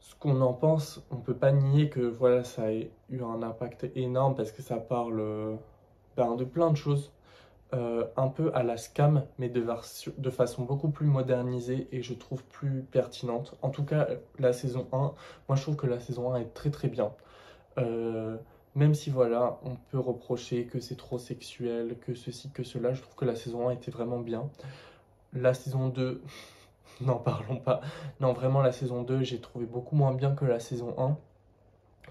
ce 0.00 0.14
qu'on 0.14 0.40
en 0.40 0.52
pense, 0.52 1.02
on 1.10 1.16
peut 1.16 1.34
pas 1.34 1.52
nier 1.52 1.88
que 1.88 2.00
voilà, 2.00 2.44
ça 2.44 2.66
a 2.66 2.72
eu 2.72 3.22
un 3.22 3.42
impact 3.42 3.90
énorme 3.96 4.36
parce 4.36 4.52
que 4.52 4.62
ça 4.62 4.76
parle 4.76 5.58
ben, 6.16 6.36
de 6.36 6.44
plein 6.44 6.70
de 6.70 6.76
choses 6.76 7.12
euh, 7.74 8.04
un 8.18 8.28
peu 8.28 8.50
à 8.54 8.62
la 8.62 8.76
scam, 8.76 9.24
mais 9.38 9.48
de, 9.48 9.66
de, 10.18 10.30
façon 10.30 10.64
beaucoup 10.64 10.90
plus 10.90 11.06
modernisée 11.06 11.88
et 11.90 12.02
je 12.02 12.12
trouve 12.12 12.44
plus 12.44 12.82
pertinente. 12.82 13.56
En 13.62 13.70
tout 13.70 13.84
cas, 13.84 14.08
la 14.38 14.52
saison 14.52 14.86
1, 14.92 14.98
moi 15.48 15.56
je 15.56 15.62
trouve 15.62 15.76
que 15.76 15.86
la 15.86 15.98
saison 15.98 16.34
1 16.34 16.40
est 16.40 16.52
très 16.52 16.70
très 16.70 16.88
bien. 16.88 17.12
Euh, 17.78 18.36
même 18.74 18.94
si 18.94 19.10
voilà, 19.10 19.58
on 19.64 19.76
peut 19.90 19.98
reprocher 19.98 20.64
que 20.64 20.80
c'est 20.80 20.96
trop 20.96 21.18
sexuel, 21.18 21.96
que 22.00 22.14
ceci, 22.14 22.50
que 22.50 22.62
cela, 22.62 22.94
je 22.94 23.02
trouve 23.02 23.14
que 23.14 23.24
la 23.24 23.34
saison 23.34 23.68
1 23.68 23.72
était 23.72 23.90
vraiment 23.90 24.18
bien. 24.18 24.48
La 25.34 25.54
saison 25.54 25.88
2, 25.88 26.22
n'en 27.00 27.16
parlons 27.16 27.56
pas. 27.56 27.80
Non, 28.20 28.32
vraiment, 28.32 28.62
la 28.62 28.72
saison 28.72 29.02
2, 29.02 29.22
j'ai 29.22 29.40
trouvé 29.40 29.66
beaucoup 29.66 29.96
moins 29.96 30.14
bien 30.14 30.34
que 30.34 30.44
la 30.44 30.60
saison 30.60 30.94
1 30.98 31.16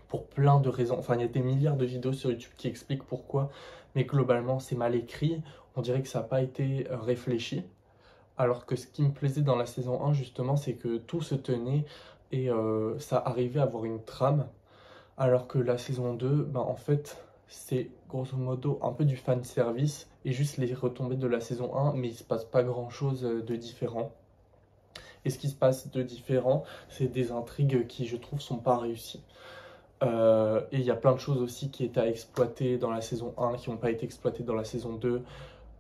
pour 0.08 0.28
plein 0.28 0.60
de 0.60 0.70
raisons. 0.70 0.98
Enfin, 1.00 1.16
il 1.16 1.22
y 1.22 1.24
a 1.24 1.28
des 1.28 1.42
milliards 1.42 1.78
de 1.78 1.86
vidéos 1.86 2.14
sur 2.14 2.30
YouTube 2.30 2.52
qui 2.58 2.68
expliquent 2.68 3.06
pourquoi, 3.06 3.50
mais 3.96 4.04
globalement, 4.04 4.60
c'est 4.60 4.76
mal 4.76 4.96
écrit. 4.96 5.42
On 5.76 5.82
dirait 5.82 6.02
que 6.02 6.08
ça 6.08 6.20
n'a 6.20 6.26
pas 6.26 6.42
été 6.42 6.88
euh, 6.92 6.98
réfléchi. 6.98 7.64
Alors 8.38 8.66
que 8.66 8.76
ce 8.76 8.88
qui 8.88 9.02
me 9.04 9.12
plaisait 9.12 9.42
dans 9.42 9.56
la 9.56 9.66
saison 9.66 10.04
1, 10.04 10.14
justement, 10.14 10.58
c'est 10.58 10.74
que 10.74 10.98
tout 10.98 11.22
se 11.22 11.36
tenait 11.36 11.86
et 12.32 12.50
euh, 12.50 12.98
ça 13.00 13.22
arrivait 13.26 13.60
à 13.60 13.64
avoir 13.64 13.86
une 13.86 14.04
trame. 14.04 14.48
Alors 15.22 15.46
que 15.46 15.60
la 15.60 15.78
saison 15.78 16.16
2, 16.16 16.30
ben, 16.46 16.62
en 16.62 16.76
fait, 16.76 17.24
c'est 17.48 17.92
grosso 18.10 18.36
modo 18.36 18.80
un 18.82 18.92
peu 18.92 19.06
du 19.06 19.16
fan 19.16 19.44
service 19.44 20.10
et 20.26 20.32
juste 20.32 20.58
les 20.58 20.74
retombées 20.74 21.16
de 21.16 21.28
la 21.28 21.40
saison 21.40 21.76
1, 21.76 21.94
mais 21.94 22.08
il 22.08 22.16
se 22.16 22.24
passe 22.24 22.44
pas 22.44 22.64
grand 22.64 22.90
chose 22.90 23.24
euh, 23.24 23.44
de 23.44 23.56
différent. 23.56 24.12
Et 25.24 25.30
ce 25.30 25.38
qui 25.38 25.48
se 25.50 25.56
passe 25.56 25.92
de 25.92 26.02
différent, 26.02 26.64
c'est 26.90 27.06
des 27.06 27.32
intrigues 27.32 27.86
qui, 27.86 28.08
je 28.08 28.18
trouve, 28.18 28.42
sont 28.42 28.58
pas 28.58 28.78
réussies. 28.78 29.24
Euh, 30.02 30.62
et 30.72 30.78
il 30.78 30.86
y 30.86 30.90
a 30.90 30.96
plein 30.96 31.14
de 31.14 31.20
choses 31.20 31.44
aussi 31.44 31.70
qui 31.70 31.86
étaient 31.86 32.00
à 32.00 32.08
exploiter 32.08 32.80
dans 32.80 32.90
la 32.90 33.02
saison 33.02 33.36
1 33.38 33.58
qui 33.58 33.70
n'ont 33.70 33.78
pas 33.78 33.92
été 33.92 34.06
exploitées 34.06 34.42
dans 34.42 34.56
la 34.56 34.64
saison 34.64 34.94
2, 34.94 35.22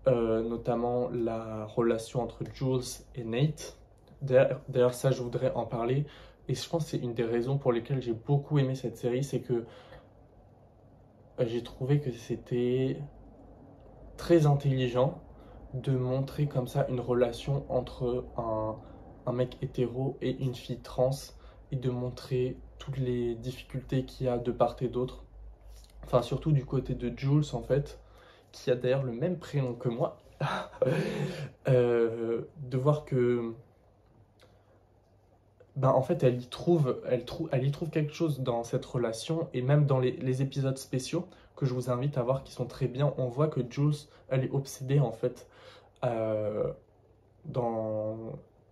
euh, 0.05 0.43
notamment 0.43 1.09
la 1.09 1.65
relation 1.65 2.21
entre 2.21 2.43
Jules 2.53 3.01
et 3.15 3.23
Nate. 3.23 3.75
D'ailleurs, 4.21 4.93
ça, 4.93 5.09
je 5.09 5.23
voudrais 5.23 5.51
en 5.55 5.65
parler. 5.65 6.05
Et 6.47 6.55
je 6.55 6.69
pense 6.69 6.85
que 6.85 6.91
c'est 6.91 6.97
une 6.97 7.13
des 7.13 7.23
raisons 7.23 7.57
pour 7.57 7.71
lesquelles 7.71 8.01
j'ai 8.01 8.13
beaucoup 8.13 8.59
aimé 8.59 8.75
cette 8.75 8.97
série, 8.97 9.23
c'est 9.23 9.41
que 9.41 9.65
euh, 11.39 11.45
j'ai 11.45 11.63
trouvé 11.63 11.99
que 11.99 12.11
c'était 12.11 12.97
très 14.17 14.45
intelligent 14.45 15.21
de 15.73 15.91
montrer 15.91 16.47
comme 16.47 16.67
ça 16.67 16.85
une 16.89 16.99
relation 16.99 17.65
entre 17.69 18.25
un, 18.37 19.31
mec 19.31 19.57
hétéro 19.61 20.17
et 20.21 20.31
une 20.43 20.53
fille 20.53 20.79
trans 20.81 21.11
et 21.71 21.77
de 21.77 21.89
montrer 21.89 22.57
toutes 22.77 22.97
les 22.97 23.35
difficultés 23.35 24.03
qu'il 24.03 24.25
y 24.25 24.29
a 24.29 24.37
de 24.37 24.51
part 24.51 24.75
et 24.81 24.89
d'autre. 24.89 25.23
Enfin, 26.03 26.21
surtout 26.21 26.51
du 26.51 26.65
côté 26.65 26.95
de 26.95 27.17
Jules, 27.17 27.43
en 27.53 27.61
fait, 27.61 27.99
qui 28.51 28.69
a 28.71 28.75
d'ailleurs 28.75 29.03
le 29.03 29.13
même 29.13 29.39
prénom 29.39 29.73
que 29.73 29.87
moi. 29.87 30.17
euh, 31.67 32.41
de 32.57 32.77
voir 32.77 33.05
que. 33.05 33.53
Ben, 35.77 35.89
en 35.89 36.01
fait, 36.01 36.23
elle 36.23 36.41
y, 36.41 36.47
trouve, 36.47 37.01
elle, 37.07 37.25
elle 37.51 37.65
y 37.65 37.71
trouve 37.71 37.89
quelque 37.89 38.13
chose 38.13 38.41
dans 38.41 38.63
cette 38.63 38.85
relation, 38.85 39.47
et 39.53 39.61
même 39.61 39.85
dans 39.85 39.99
les, 39.99 40.11
les, 40.11 40.41
épisodes 40.41 40.77
spéciaux 40.77 41.27
que 41.55 41.65
je 41.65 41.73
vous 41.73 41.89
invite 41.89 42.17
à 42.17 42.23
voir 42.23 42.43
qui 42.43 42.51
sont 42.51 42.65
très 42.65 42.87
bien, 42.87 43.13
on 43.17 43.27
voit 43.27 43.47
que 43.47 43.61
Jules, 43.69 43.93
elle 44.27 44.43
est 44.43 44.51
obsédée 44.51 44.99
en 44.99 45.11
fait 45.11 45.47
euh, 46.03 46.71
dans, 47.45 48.17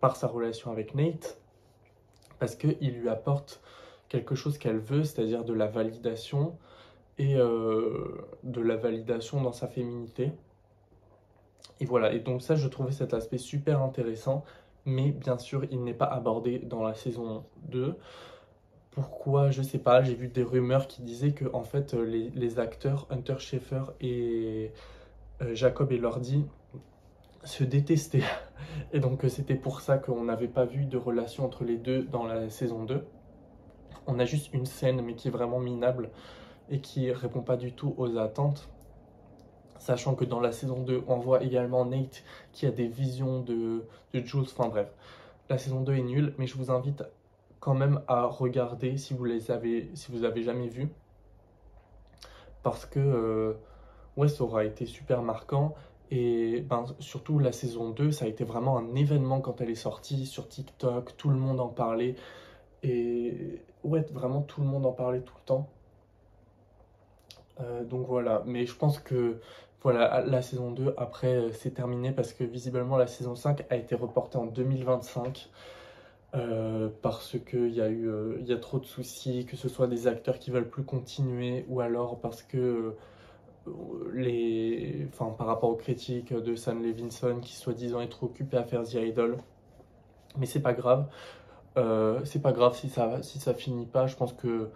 par 0.01 0.15
sa 0.15 0.27
relation 0.27 0.71
avec 0.71 0.93
Nate, 0.93 1.39
parce 2.39 2.55
qu'il 2.55 2.91
lui 2.91 3.07
apporte 3.09 3.61
quelque 4.09 4.35
chose 4.35 4.57
qu'elle 4.57 4.79
veut, 4.79 5.03
c'est-à-dire 5.03 5.45
de 5.45 5.53
la 5.53 5.67
validation 5.67 6.57
et 7.17 7.35
euh, 7.35 8.27
de 8.43 8.61
la 8.61 8.75
validation 8.75 9.41
dans 9.41 9.51
sa 9.51 9.67
féminité. 9.67 10.31
Et 11.79 11.85
voilà, 11.85 12.11
et 12.11 12.19
donc 12.19 12.41
ça, 12.41 12.55
je 12.55 12.67
trouvais 12.67 12.91
cet 12.91 13.13
aspect 13.13 13.37
super 13.37 13.81
intéressant, 13.81 14.43
mais 14.89 15.11
bien 15.11 15.37
sûr, 15.37 15.65
il 15.71 15.83
n'est 15.83 15.93
pas 15.93 16.05
abordé 16.05 16.59
dans 16.59 16.83
la 16.83 16.93
saison 16.93 17.45
2. 17.69 17.95
Pourquoi 18.91 19.51
Je 19.51 19.61
sais 19.61 19.77
pas, 19.77 20.01
j'ai 20.01 20.15
vu 20.15 20.27
des 20.27 20.43
rumeurs 20.43 20.87
qui 20.87 21.01
disaient 21.01 21.33
que 21.33 21.45
en 21.53 21.63
fait, 21.63 21.93
les, 21.93 22.29
les 22.31 22.59
acteurs 22.59 23.07
Hunter 23.09 23.37
Schaeffer 23.39 23.83
et 24.01 24.71
euh, 25.41 25.55
Jacob 25.55 25.91
Elordi 25.91 26.45
se 27.43 27.63
détestaient. 27.63 28.23
Et 28.93 28.99
donc 28.99 29.23
c'était 29.29 29.55
pour 29.55 29.81
ça 29.81 29.97
qu'on 29.97 30.25
n'avait 30.25 30.47
pas 30.47 30.65
vu 30.65 30.85
de 30.85 30.97
relation 30.97 31.45
entre 31.45 31.63
les 31.63 31.77
deux 31.77 32.03
dans 32.03 32.25
la 32.25 32.49
saison 32.49 32.83
2 32.83 33.05
on 34.09 34.19
a 34.19 34.25
juste 34.25 34.53
une 34.53 34.65
scène, 34.65 35.01
mais 35.01 35.13
qui 35.13 35.27
est 35.27 35.31
vraiment 35.31 35.59
minable 35.59 36.09
et 36.69 36.81
qui 36.81 37.11
répond 37.11 37.41
pas 37.41 37.57
du 37.57 37.73
tout 37.73 37.93
aux 37.97 38.17
attentes. 38.17 38.69
Sachant 39.79 40.13
que 40.13 40.25
dans 40.25 40.41
la 40.41 40.51
saison 40.51 40.81
2, 40.81 41.03
on 41.07 41.17
voit 41.17 41.41
également 41.41 41.85
Nate 41.85 42.23
qui 42.51 42.65
a 42.65 42.71
des 42.71 42.87
visions 42.87 43.41
de, 43.41 43.83
Jules. 44.13 44.41
Enfin 44.41 44.67
bref, 44.67 44.91
la 45.49 45.57
saison 45.57 45.81
2 45.81 45.95
est 45.95 46.01
nulle, 46.01 46.33
mais 46.37 46.47
je 46.47 46.55
vous 46.57 46.69
invite 46.69 47.03
quand 47.59 47.73
même 47.73 48.01
à 48.07 48.25
regarder 48.25 48.97
si 48.97 49.13
vous 49.13 49.25
les 49.25 49.51
avez, 49.51 49.89
si 49.93 50.11
vous 50.11 50.25
avez 50.25 50.43
jamais 50.43 50.67
vu. 50.67 50.89
Parce 52.61 52.85
que 52.85 52.99
euh, 52.99 53.53
ouais, 54.17 54.27
ça 54.27 54.43
aura 54.43 54.65
été 54.65 54.85
super 54.85 55.21
marquant. 55.21 55.75
Et 56.11 56.61
ben, 56.61 56.85
surtout 56.99 57.39
la 57.39 57.51
saison 57.51 57.91
2, 57.91 58.11
ça 58.11 58.25
a 58.25 58.27
été 58.27 58.43
vraiment 58.43 58.77
un 58.77 58.95
événement 58.95 59.41
quand 59.41 59.61
elle 59.61 59.69
est 59.69 59.75
sortie 59.75 60.25
sur 60.25 60.47
TikTok, 60.49 61.15
tout 61.17 61.29
le 61.29 61.37
monde 61.37 61.59
en 61.59 61.69
parlait. 61.69 62.15
Et 62.83 63.61
ouais, 63.83 64.01
vraiment 64.11 64.41
tout 64.41 64.61
le 64.61 64.67
monde 64.67 64.85
en 64.85 64.91
parlait 64.91 65.21
tout 65.21 65.35
le 65.35 65.45
temps. 65.45 65.69
Euh, 67.61 67.83
donc 67.83 68.07
voilà, 68.07 68.43
mais 68.45 68.65
je 68.65 68.75
pense 68.75 68.99
que 68.99 69.39
voilà, 69.81 70.21
la 70.25 70.41
saison 70.41 70.71
2 70.71 70.93
après 70.97 71.35
euh, 71.35 71.51
c'est 71.53 71.71
terminé 71.71 72.11
parce 72.11 72.33
que 72.33 72.43
visiblement 72.43 72.97
la 72.97 73.07
saison 73.07 73.35
5 73.35 73.65
a 73.69 73.75
été 73.75 73.95
reportée 73.95 74.37
en 74.37 74.45
2025 74.45 75.49
euh, 76.35 76.89
parce 77.01 77.37
qu'il 77.39 77.69
y, 77.73 77.81
a 77.81 77.89
eu, 77.89 78.11
il 78.39 78.47
y 78.47 78.53
a 78.53 78.57
trop 78.57 78.79
de 78.79 78.85
soucis, 78.85 79.45
que 79.45 79.55
ce 79.57 79.69
soit 79.69 79.87
des 79.87 80.07
acteurs 80.07 80.39
qui 80.39 80.51
veulent 80.51 80.69
plus 80.69 80.83
continuer 80.83 81.65
ou 81.69 81.81
alors 81.81 82.19
parce 82.19 82.43
que 82.43 82.95
les, 84.13 85.07
enfin, 85.13 85.33
par 85.37 85.47
rapport 85.47 85.69
aux 85.69 85.75
critiques 85.75 86.33
de 86.33 86.55
Sam 86.55 86.83
Levinson 86.83 87.39
qui 87.41 87.55
soi-disant 87.55 88.01
est 88.01 88.09
trop 88.09 88.27
occupé 88.27 88.57
à 88.57 88.63
faire 88.63 88.83
The 88.83 88.95
Idol. 88.95 89.37
Mais 90.37 90.45
c'est 90.45 90.61
pas 90.61 90.73
grave. 90.73 91.07
Euh, 91.77 92.21
c'est 92.25 92.41
pas 92.41 92.51
grave 92.51 92.75
si 92.75 92.89
ça, 92.89 93.21
si 93.23 93.39
finit 93.55 93.85
pas. 93.85 94.07
Je 94.07 94.15
pense 94.15 94.33
que 94.33 94.69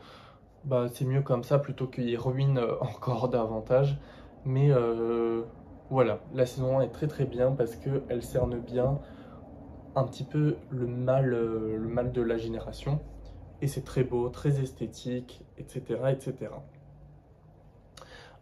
bah, 0.65 0.87
c'est 0.93 1.05
mieux 1.05 1.21
comme 1.21 1.43
ça 1.43 1.59
plutôt 1.59 1.87
qu'il 1.87 2.17
ruine 2.17 2.57
euh, 2.57 2.75
encore 2.81 3.29
davantage. 3.29 3.97
Mais 4.45 4.71
euh, 4.71 5.43
voilà, 5.89 6.19
la 6.33 6.45
saison 6.45 6.79
1 6.79 6.83
est 6.83 6.89
très 6.89 7.07
très 7.07 7.25
bien 7.25 7.51
parce 7.51 7.75
qu'elle 7.75 8.23
cerne 8.23 8.59
bien 8.59 8.99
un 9.95 10.03
petit 10.05 10.23
peu 10.23 10.57
le 10.69 10.87
mal, 10.87 11.29
le 11.29 11.87
mal 11.87 12.11
de 12.11 12.21
la 12.21 12.37
génération. 12.37 12.99
Et 13.61 13.67
c'est 13.67 13.83
très 13.83 14.03
beau, 14.03 14.27
très 14.29 14.59
esthétique, 14.61 15.45
etc., 15.57 15.81
etc. 16.11 16.51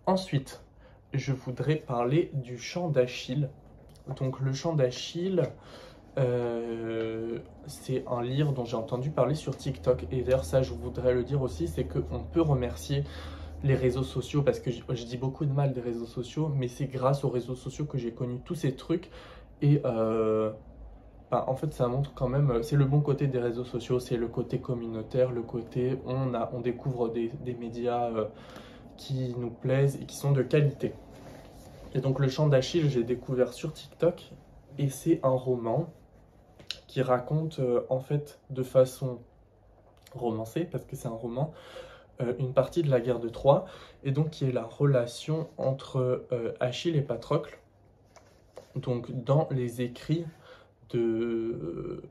Ensuite, 0.08 0.64
je 1.14 1.32
voudrais 1.32 1.76
parler 1.76 2.32
du 2.34 2.58
chant 2.58 2.90
d'Achille. 2.90 3.50
Donc 4.18 4.40
le 4.40 4.54
chant 4.54 4.74
d'Achille, 4.74 5.44
euh, 6.18 7.40
c'est 7.68 8.04
un 8.08 8.22
livre 8.22 8.52
dont 8.54 8.66
j'ai 8.66 8.76
entendu 8.76 9.12
parler 9.12 9.36
sur 9.36 9.56
TikTok. 9.56 10.08
Et 10.12 10.24
d'ailleurs, 10.24 10.46
ça, 10.46 10.62
je 10.62 10.74
voudrais 10.74 11.14
le 11.14 11.24
dire 11.24 11.42
aussi, 11.42 11.68
c'est 11.68 11.86
qu'on 11.86 12.24
peut 12.24 12.42
remercier 12.42 13.04
les 13.64 13.76
réseaux 13.76 14.04
sociaux 14.04 14.42
parce 14.42 14.60
que 14.60 14.72
je, 14.72 15.06
dis 15.06 15.18
beaucoup 15.18 15.46
de 15.46 15.54
mal 15.54 15.74
des 15.74 15.82
réseaux 15.82 16.06
sociaux, 16.06 16.52
mais 16.56 16.68
c'est 16.68 16.88
grâce 16.88 17.24
aux 17.24 17.30
réseaux 17.30 17.56
sociaux 17.56 17.86
que 17.86 17.98
j'ai 17.98 18.12
connu 18.12 18.40
tous 18.44 18.56
ces 18.56 18.76
trucs. 18.76 19.10
Et 19.62 19.82
euh, 19.86 20.52
bah, 21.30 21.46
en 21.48 21.56
fait, 21.56 21.74
ça 21.74 21.88
montre 21.88 22.14
quand 22.14 22.28
même, 22.28 22.64
c'est 22.64 22.76
le 22.76 22.86
bon 22.86 23.02
côté 23.02 23.28
des 23.28 23.40
réseaux 23.40 23.64
sociaux, 23.64 24.00
c'est 24.00 24.18
le 24.18 24.28
côté 24.28 24.60
communautaire, 24.60 25.32
le 25.32 25.44
côté 25.44 25.98
on, 26.06 26.34
a, 26.34 26.50
on 26.54 26.62
découvre 26.62 27.10
des, 27.10 27.32
médias 27.60 28.10
euh, 28.10 28.26
qui 28.98 29.36
nous 29.38 29.52
plaisent 29.52 29.98
et 30.02 30.06
qui 30.06 30.16
sont 30.16 30.32
de 30.32 30.42
qualité. 30.42 30.94
Et 31.94 32.00
donc, 32.00 32.20
le 32.20 32.30
chant 32.30 32.48
d'Achille, 32.48 32.90
j'ai 32.90 33.04
découvert 33.04 33.54
sur 33.54 33.74
TikTok 33.74 34.32
et 34.78 34.90
c'est 34.90 35.20
un 35.24 35.30
roman 35.30 35.90
qui 36.88 37.02
raconte 37.02 37.60
euh, 37.60 37.82
en 37.90 38.00
fait 38.00 38.40
de 38.50 38.64
façon 38.64 39.20
romancée, 40.14 40.66
parce 40.66 40.84
que 40.86 40.96
c'est 40.96 41.08
un 41.08 41.12
roman, 41.12 41.54
euh, 41.54 41.91
une 42.40 42.54
partie 42.54 42.84
de 42.84 42.90
la 42.90 43.00
guerre 43.00 43.20
de 43.20 43.30
Troie, 43.30 43.66
et 44.04 44.12
donc 44.12 44.32
qui 44.32 44.46
est 44.46 44.52
la 44.52 44.64
relation 44.64 45.50
entre 45.58 46.26
euh, 46.32 46.54
Achille 46.60 46.96
et 46.96 47.02
Patrocle. 47.02 47.60
Donc 48.76 49.12
dans 49.12 49.48
les 49.52 49.82
écrits 49.82 50.26
de, 50.92 52.04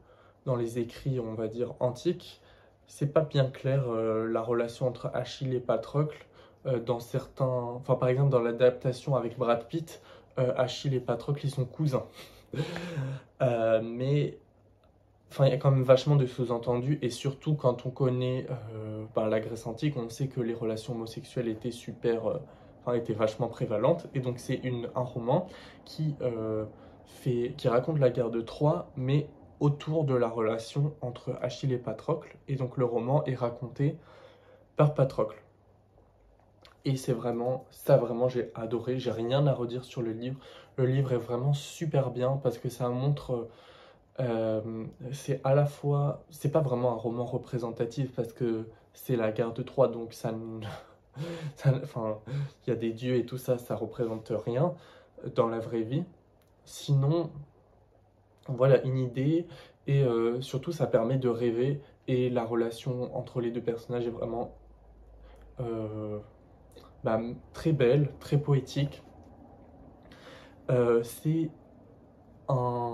dans 0.47 0.57
les 0.57 0.79
écrits, 0.79 1.21
on 1.21 1.35
va 1.35 1.49
dire, 1.49 1.75
antiques, 1.81 2.41
c'est 2.87 3.13
pas 3.13 3.23
bien 3.23 3.45
clair 3.45 3.87
la 3.89 4.43
relation 4.43 4.87
entre 4.87 5.11
Achille 5.15 5.55
et 5.55 5.61
Patrocle. 5.61 6.27
dans 6.85 6.99
certains, 6.99 7.47
enfin 7.47 7.95
par 7.95 8.09
exemple 8.09 8.31
dans 8.31 8.43
l'adaptation 8.43 9.15
avec 9.15 9.39
Brad 9.39 9.67
Pitt, 9.69 10.03
Achille 10.37 10.95
et 10.95 11.01
Patrocle 11.01 11.47
ils 11.47 11.51
sont 11.51 11.65
cousins. 11.65 12.05
mais 13.41 14.39
Enfin, 15.31 15.47
il 15.47 15.51
y 15.53 15.55
a 15.55 15.59
quand 15.59 15.71
même 15.71 15.85
vachement 15.85 16.17
de 16.17 16.27
sous-entendus, 16.27 16.99
et 17.03 17.11
surtout 17.11 17.55
quand 17.55 17.87
on 17.87 17.91
connaît 17.91 18.49
euh, 18.77 19.29
la 19.29 19.39
Grèce 19.39 19.65
antique, 19.67 19.97
on 19.97 20.09
sait 20.09 20.27
que 20.27 20.41
les 20.41 20.55
relations 20.55 20.93
homosexuelles 20.95 21.47
étaient 21.47 21.71
super, 21.71 22.27
euh, 22.27 22.39
enfin, 22.81 22.95
étaient 22.95 23.13
vachement 23.13 23.47
prévalentes. 23.47 24.09
Et 24.15 24.21
donc 24.21 24.41
c'est 24.41 24.61
un 24.97 25.03
roman 25.03 25.47
qui, 25.85 26.17
euh, 26.21 26.65
fait, 27.05 27.55
qui 27.57 27.69
raconte 27.69 28.01
la 28.01 28.11
guerre 28.11 28.31
de 28.31 28.41
Troie, 28.41 28.91
mais 28.97 29.29
autour 29.61 30.05
de 30.05 30.15
la 30.15 30.29
relation 30.29 30.95
entre 31.01 31.39
Achille 31.41 31.73
et 31.73 31.79
Patrocle. 31.79 32.37
Et 32.49 32.57
donc 32.57 32.77
le 32.77 32.85
roman 32.85 33.25
est 33.25 33.37
raconté 33.37 33.97
par 34.77 34.95
Patrocle. 34.95 35.41
Et 36.85 36.97
c'est 36.97 37.13
vraiment, 37.13 37.67
ça 37.71 37.97
vraiment 37.99 38.29
j'ai 38.29 38.51
adoré, 38.57 38.99
j'ai 38.99 39.13
rien 39.13 39.47
à 39.47 39.53
redire 39.53 39.85
sur 39.85 40.03
le 40.03 40.13
livre. 40.13 40.41
Le 40.77 40.87
livre 40.87 41.13
est 41.13 41.19
vraiment 41.19 41.53
super 41.53 42.11
bien 42.11 42.41
parce 42.43 42.59
que 42.59 42.69
ça 42.69 42.89
montre 42.89 43.49
euh, 44.21 44.85
c'est 45.13 45.41
à 45.45 45.55
la 45.55 45.67
fois, 45.67 46.25
c'est 46.31 46.51
pas 46.51 46.61
vraiment 46.61 46.93
un 46.93 46.97
roman 46.97 47.25
représentatif 47.25 48.13
parce 48.15 48.33
que 48.33 48.69
c'est 48.93 49.17
la 49.17 49.33
guerre 49.33 49.53
de 49.53 49.63
Troie, 49.63 49.89
donc 49.89 50.13
ça, 50.13 50.35
enfin, 51.67 52.19
il 52.67 52.71
y 52.71 52.73
a 52.73 52.77
des 52.77 52.93
dieux 52.93 53.17
et 53.17 53.25
tout 53.25 53.39
ça, 53.39 53.59
ça 53.59 53.77
représente 53.77 54.33
rien 54.45 54.75
dans 55.35 55.49
la 55.49 55.59
vraie 55.59 55.83
vie. 55.83 56.05
Sinon, 56.65 57.31
voilà 58.49 58.83
une 58.85 58.99
idée 58.99 59.47
et 59.87 60.03
euh, 60.03 60.41
surtout 60.41 60.73
ça 60.73 60.87
permet 60.87 61.17
de 61.17 61.29
rêver 61.29 61.81
et 62.07 62.31
la 62.31 62.45
relation 62.45 63.17
entre 63.17 63.41
les 63.41 63.51
deux 63.51 63.63
personnages 63.63 64.07
est 64.07 64.11
vraiment 64.11 64.55
euh, 65.61 66.19
bah, 67.05 67.21
très 67.53 67.73
belle, 67.73 68.11
très 68.21 68.39
poétique. 68.39 69.03
c'est 71.03 71.51
un 72.49 72.90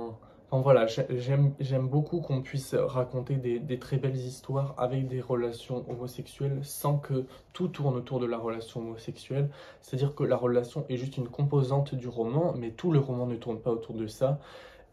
voilà, 0.61 0.87
j'aime 0.87 1.89
beaucoup 1.89 2.21
qu'on 2.21 2.43
puisse 2.43 2.75
raconter 2.75 3.37
des, 3.37 3.79
très 3.79 3.97
belles 3.97 4.17
histoires 4.17 4.75
avec 4.79 5.09
des 5.09 5.21
relations 5.21 5.85
homosexuelles 5.91 6.61
sans 6.63 6.99
que 6.99 7.27
tout 7.53 7.69
tourne 7.69 7.97
autour 7.97 8.21
de 8.21 8.27
la 8.27 8.39
relation 8.39 8.81
homosexuelle. 8.81 9.51
C'est-à-dire 9.81 10.15
que 10.15 10.25
la 10.25 10.37
relation 10.37 10.85
est 10.89 10.97
juste 10.97 11.17
une 11.17 11.29
composante 11.29 11.95
du 11.95 12.09
roman, 12.09 12.55
mais 12.57 12.71
tout 12.71 12.93
le 12.93 12.99
roman 12.99 13.27
ne 13.27 13.37
tourne 13.37 13.59
pas 13.61 13.71
autour 13.71 13.95
de 13.95 14.07
ça. 14.07 14.41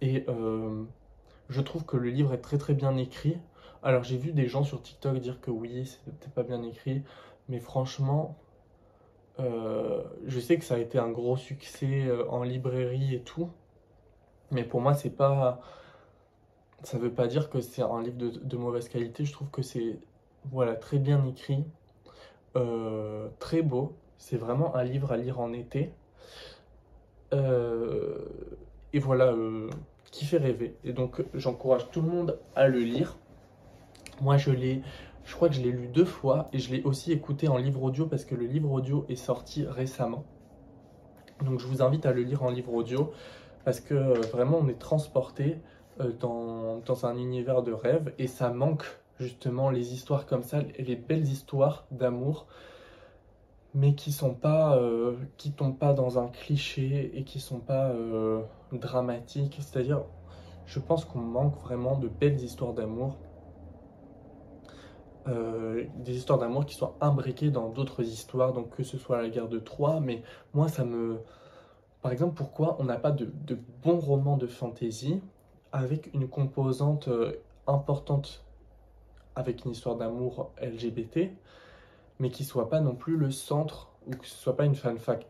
Et 0.01 0.25
euh, 0.27 0.83
je 1.49 1.61
trouve 1.61 1.85
que 1.85 1.97
le 1.97 2.09
livre 2.09 2.33
est 2.33 2.41
très 2.41 2.57
très 2.57 2.73
bien 2.73 2.97
écrit. 2.97 3.37
Alors 3.83 4.03
j'ai 4.03 4.17
vu 4.17 4.31
des 4.31 4.47
gens 4.47 4.63
sur 4.63 4.81
TikTok 4.81 5.17
dire 5.19 5.41
que 5.41 5.51
oui, 5.51 5.85
c'était 5.85 6.31
pas 6.33 6.43
bien 6.43 6.63
écrit, 6.63 7.03
mais 7.49 7.59
franchement, 7.59 8.37
euh, 9.39 10.03
je 10.25 10.39
sais 10.39 10.57
que 10.57 10.63
ça 10.63 10.75
a 10.75 10.77
été 10.77 10.99
un 10.99 11.09
gros 11.09 11.37
succès 11.37 12.05
euh, 12.07 12.27
en 12.29 12.43
librairie 12.43 13.15
et 13.15 13.21
tout. 13.21 13.49
Mais 14.53 14.63
pour 14.63 14.81
moi, 14.81 14.93
c'est 14.93 15.09
pas. 15.09 15.61
Ça 16.83 16.97
veut 16.97 17.11
pas 17.11 17.27
dire 17.27 17.49
que 17.49 17.61
c'est 17.61 17.81
un 17.81 18.01
livre 18.01 18.17
de, 18.17 18.57
mauvaise 18.57 18.89
qualité. 18.89 19.23
Je 19.23 19.31
trouve 19.31 19.49
que 19.49 19.61
c'est 19.61 19.99
voilà, 20.51 20.75
très 20.75 20.97
bien 20.99 21.25
écrit, 21.25 21.63
euh, 22.55 23.29
très 23.39 23.61
beau. 23.61 23.95
C'est 24.17 24.37
vraiment 24.37 24.75
un 24.75 24.83
livre 24.83 25.11
à 25.11 25.17
lire 25.17 25.39
en 25.39 25.53
été. 25.53 25.93
Euh, 27.33 28.17
et 28.91 28.99
voilà, 28.99 29.27
euh, 29.27 29.69
qui 30.11 30.25
fait 30.25 30.37
rêver. 30.37 30.75
Et 30.83 30.93
donc, 30.93 31.23
j'encourage 31.33 31.89
tout 31.89 32.01
le 32.01 32.09
monde 32.09 32.39
à 32.55 32.67
le 32.67 32.79
lire. 32.79 33.17
Moi, 34.21 34.37
je 34.37 34.51
l'ai. 34.51 34.81
Je 35.23 35.35
crois 35.35 35.47
que 35.47 35.55
je 35.55 35.61
l'ai 35.61 35.71
lu 35.71 35.87
deux 35.87 36.03
fois 36.03 36.49
et 36.51 36.59
je 36.59 36.69
l'ai 36.69 36.83
aussi 36.83 37.13
écouté 37.13 37.47
en 37.47 37.55
livre 37.55 37.81
audio 37.81 38.07
parce 38.07 38.25
que 38.25 38.35
le 38.35 38.45
livre 38.45 38.69
audio 38.69 39.05
est 39.07 39.15
sorti 39.15 39.65
récemment. 39.65 40.25
Donc 41.41 41.59
je 41.59 41.67
vous 41.67 41.81
invite 41.81 42.05
à 42.05 42.13
le 42.13 42.23
lire 42.23 42.43
en 42.43 42.49
livre 42.49 42.73
audio 42.73 43.11
parce 43.65 43.79
que 43.79 43.93
euh, 43.93 44.13
vraiment 44.31 44.59
on 44.59 44.67
est 44.67 44.79
transporté 44.79 45.57
euh, 45.99 46.11
dans, 46.19 47.05
un 47.05 47.17
univers 47.17 47.63
de 47.63 47.71
rêve 47.71 48.13
et 48.19 48.27
ça 48.27 48.49
manque 48.49 48.83
justement 49.19 49.69
les 49.69 49.93
histoires 49.93 50.25
comme 50.25 50.43
ça, 50.43 50.61
les 50.77 50.95
belles 50.95 51.27
histoires 51.27 51.85
d'amour, 51.91 52.47
mais 53.73 53.95
qui 53.95 54.11
sont 54.11 54.33
pas, 54.33 54.77
euh, 54.77 55.15
qui 55.37 55.51
tombent 55.51 55.77
pas 55.77 55.93
dans 55.93 56.19
un 56.19 56.27
cliché 56.27 57.11
et 57.15 57.23
qui 57.23 57.39
sont 57.39 57.59
pas 57.59 57.93
dramatiques. 58.71 59.57
C'est-à-dire, 59.59 60.03
je 60.65 60.79
pense 60.79 61.05
qu'on 61.05 61.19
manque 61.19 61.55
vraiment 61.61 61.97
de 61.97 62.07
belles 62.07 62.41
histoires 62.41 62.73
d'amour. 62.73 63.17
des 65.27 66.15
histoires 66.17 66.39
d'amour 66.39 66.65
qui 66.65 66.75
sont 66.75 66.93
imbriquées 66.99 67.49
dans 67.51 67.69
d'autres 67.69 68.03
histoires, 68.03 68.51
donc 68.51 68.75
que 68.75 68.83
ce 68.83 68.97
soit 68.97 69.21
la 69.21 69.29
guerre 69.29 69.47
de 69.47 69.59
Troie, 69.59 69.99
mais 70.01 70.21
moi 70.53 70.67
ça 70.67 70.83
me, 70.83 71.19
par 72.03 72.11
exemple, 72.11 72.35
pourquoi 72.35 72.75
on 72.79 72.83
n'a 72.83 72.97
pas 72.97 73.11
de, 73.11 73.31
bons 73.81 73.99
romans 73.99 74.35
de 74.35 74.45
fantasy 74.45 75.21
avec 75.71 76.13
une 76.13 76.27
composante 76.27 77.07
euh, 77.07 77.41
importante 77.65 78.43
avec 79.35 79.63
une 79.63 79.71
histoire 79.71 79.95
d'amour 79.95 80.51
LGBT, 80.61 81.31
mais 82.19 82.29
qui 82.29 82.43
soit 82.43 82.69
pas 82.69 82.81
non 82.81 82.93
plus 82.93 83.15
le 83.15 83.31
centre 83.31 83.89
ou 84.05 84.11
que 84.11 84.27
ce 84.27 84.35
soit 84.35 84.55
pas 84.55 84.65
une, 84.65 84.75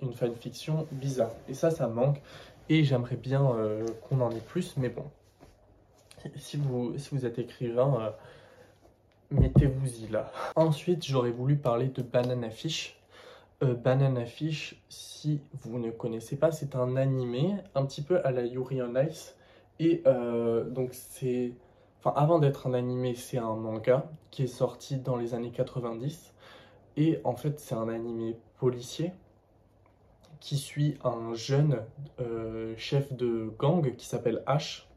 une 0.01 0.13
fanfiction 0.13 0.87
bizarre. 0.91 1.31
Et 1.47 1.53
ça, 1.53 1.69
ça 1.69 1.87
manque. 1.87 2.21
Et 2.69 2.83
j'aimerais 2.83 3.17
bien 3.17 3.51
euh, 3.51 3.85
qu'on 4.09 4.19
en 4.19 4.31
ait 4.31 4.39
plus, 4.39 4.75
mais 4.75 4.89
bon. 4.89 5.05
Si 6.37 6.57
vous, 6.57 6.97
si 6.97 7.09
vous 7.13 7.25
êtes 7.25 7.37
écrivain, 7.37 7.97
euh, 8.01 8.09
mettez-vous-y 9.29 10.07
là. 10.07 10.31
Ensuite, 10.55 11.05
j'aurais 11.05 11.31
voulu 11.31 11.55
parler 11.55 11.89
de 11.89 12.01
Banana 12.01 12.49
Fish. 12.49 12.97
Euh, 13.61 13.75
Banana 13.75 14.25
Fish, 14.25 14.81
si 14.89 15.41
vous 15.61 15.79
ne 15.79 15.91
connaissez 15.91 16.35
pas, 16.37 16.51
c'est 16.51 16.75
un 16.75 16.95
animé 16.95 17.55
un 17.75 17.85
petit 17.85 18.01
peu 18.01 18.25
à 18.25 18.31
la 18.31 18.45
Yuri 18.45 18.81
on 18.81 18.95
Ice. 18.95 19.35
Et 19.79 20.01
euh, 20.07 20.69
donc 20.69 20.89
c'est... 20.93 21.53
Enfin, 21.99 22.13
avant 22.17 22.39
d'être 22.39 22.67
un 22.67 22.73
animé, 22.73 23.15
c'est 23.15 23.37
un 23.37 23.55
manga 23.55 24.09
qui 24.31 24.43
est 24.43 24.47
sorti 24.47 24.97
dans 24.97 25.15
les 25.15 25.33
années 25.33 25.51
90. 25.51 26.33
Et 26.97 27.19
en 27.23 27.35
fait, 27.35 27.59
c'est 27.59 27.75
un 27.75 27.87
animé 27.87 28.35
policier 28.57 29.13
qui 30.39 30.57
suit 30.57 30.97
un 31.05 31.33
jeune 31.33 31.81
euh, 32.19 32.73
chef 32.77 33.13
de 33.13 33.53
gang 33.57 33.95
qui 33.95 34.05
s'appelle 34.05 34.43
Ash 34.45 34.89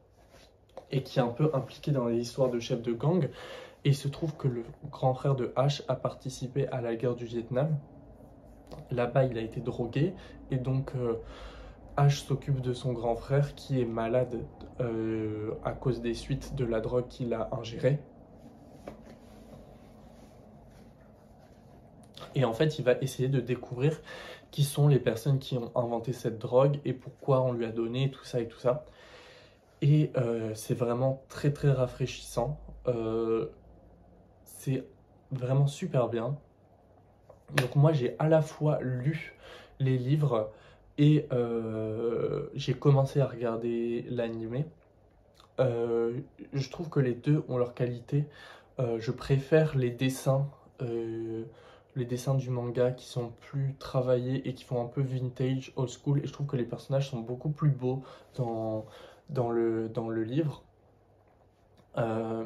et 0.91 1.03
qui 1.03 1.19
est 1.19 1.21
un 1.21 1.29
peu 1.29 1.49
impliqué 1.53 1.91
dans 1.91 2.05
les 2.07 2.17
histoires 2.17 2.49
de 2.49 2.59
chef 2.59 2.81
de 2.81 2.91
gang. 2.91 3.29
Et 3.85 3.89
il 3.89 3.95
se 3.95 4.09
trouve 4.09 4.35
que 4.35 4.49
le 4.49 4.65
grand 4.91 5.13
frère 5.13 5.35
de 5.35 5.53
Ash 5.55 5.83
a 5.87 5.95
participé 5.95 6.67
à 6.67 6.81
la 6.81 6.95
guerre 6.95 7.15
du 7.15 7.25
Vietnam 7.25 7.77
Là-bas, 8.91 9.25
il 9.25 9.37
a 9.37 9.41
été 9.41 9.59
drogué 9.59 10.13
et 10.51 10.57
donc 10.57 10.93
euh, 10.95 11.15
H 11.97 12.25
s'occupe 12.25 12.61
de 12.61 12.73
son 12.73 12.93
grand 12.93 13.15
frère 13.15 13.55
qui 13.55 13.81
est 13.81 13.85
malade 13.85 14.39
euh, 14.79 15.51
à 15.63 15.71
cause 15.73 16.01
des 16.01 16.13
suites 16.13 16.55
de 16.55 16.63
la 16.65 16.79
drogue 16.79 17.07
qu'il 17.07 17.33
a 17.33 17.49
ingérée. 17.51 17.99
Et 22.35 22.45
en 22.45 22.53
fait, 22.53 22.77
il 22.79 22.85
va 22.85 22.93
essayer 23.01 23.29
de 23.29 23.39
découvrir 23.39 23.99
qui 24.51 24.63
sont 24.63 24.87
les 24.87 24.99
personnes 24.99 25.39
qui 25.39 25.57
ont 25.57 25.71
inventé 25.75 26.13
cette 26.13 26.37
drogue 26.37 26.79
et 26.85 26.93
pourquoi 26.93 27.41
on 27.41 27.51
lui 27.51 27.65
a 27.65 27.71
donné 27.71 28.11
tout 28.11 28.23
ça 28.23 28.39
et 28.39 28.47
tout 28.47 28.59
ça. 28.59 28.85
Et 29.81 30.11
euh, 30.17 30.51
c'est 30.53 30.73
vraiment 30.73 31.23
très 31.29 31.51
très 31.51 31.71
rafraîchissant. 31.71 32.59
c'est 34.43 34.85
vraiment 35.31 35.67
super 35.67 36.07
bien. 36.07 36.37
Donc 37.55 37.75
moi 37.75 37.93
j'ai 37.93 38.15
à 38.19 38.27
la 38.27 38.41
fois 38.41 38.79
lu 38.81 39.33
les 39.79 39.97
livres 39.97 40.51
et 40.97 41.27
euh, 41.31 42.47
j'ai 42.55 42.73
commencé 42.73 43.21
à 43.21 43.27
regarder 43.27 44.05
l'animé. 44.09 44.65
Euh, 45.59 46.19
je 46.53 46.69
trouve 46.69 46.89
que 46.89 46.99
les 46.99 47.13
deux 47.13 47.43
ont 47.47 47.57
leur 47.57 47.73
qualité. 47.73 48.25
Euh, 48.79 48.97
je 48.99 49.11
préfère 49.11 49.77
les 49.77 49.91
dessins, 49.91 50.49
les 50.81 52.05
dessins 52.05 52.35
du 52.35 52.49
manga 52.49 52.91
qui 52.91 53.05
sont 53.05 53.31
plus 53.39 53.75
travaillés 53.79 54.47
et 54.47 54.53
qui 54.53 54.63
font 54.63 54.81
un 54.83 54.87
peu 54.87 55.01
vintage, 55.01 55.71
old 55.75 55.89
school. 55.89 56.19
Et 56.23 56.27
je 56.27 56.33
trouve 56.33 56.47
que 56.47 56.57
les 56.57 56.65
personnages 56.65 57.09
sont 57.09 57.21
beaucoup 57.21 57.49
plus 57.49 57.71
beaux 57.71 58.03
dans, 58.35 58.85
dans, 59.29 59.51
le, 59.51 59.89
dans 59.89 60.09
le 60.09 60.23
livre. 60.23 60.63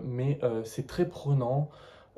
mais 0.03 0.39
c'est 0.63 0.87
très 0.87 1.07
prenant. 1.07 1.69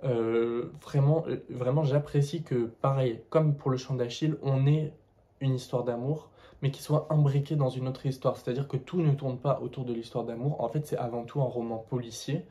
Euh, 0.03 0.71
vraiment, 0.81 1.23
euh, 1.27 1.37
vraiment 1.49 1.83
j'apprécie 1.83 2.43
que, 2.43 2.65
pareil, 2.81 3.21
comme 3.29 3.55
pour 3.55 3.71
le 3.71 3.77
chant 3.77 3.95
d'Achille, 3.95 4.37
on 4.41 4.67
ait 4.67 4.93
une 5.39 5.55
histoire 5.55 5.83
d'amour, 5.83 6.29
mais 6.61 6.71
qui 6.71 6.81
soit 6.81 7.07
imbriquée 7.09 7.55
dans 7.55 7.69
une 7.69 7.87
autre 7.87 8.05
histoire. 8.05 8.37
C'est-à-dire 8.37 8.67
que 8.67 8.77
tout 8.77 9.01
ne 9.01 9.13
tourne 9.13 9.37
pas 9.37 9.59
autour 9.61 9.85
de 9.85 9.93
l'histoire 9.93 10.25
d'amour. 10.25 10.61
En 10.61 10.69
fait, 10.69 10.85
c'est 10.87 10.97
avant 10.97 11.23
tout 11.23 11.41
un 11.41 11.45
roman 11.45 11.77
policier, 11.77 12.45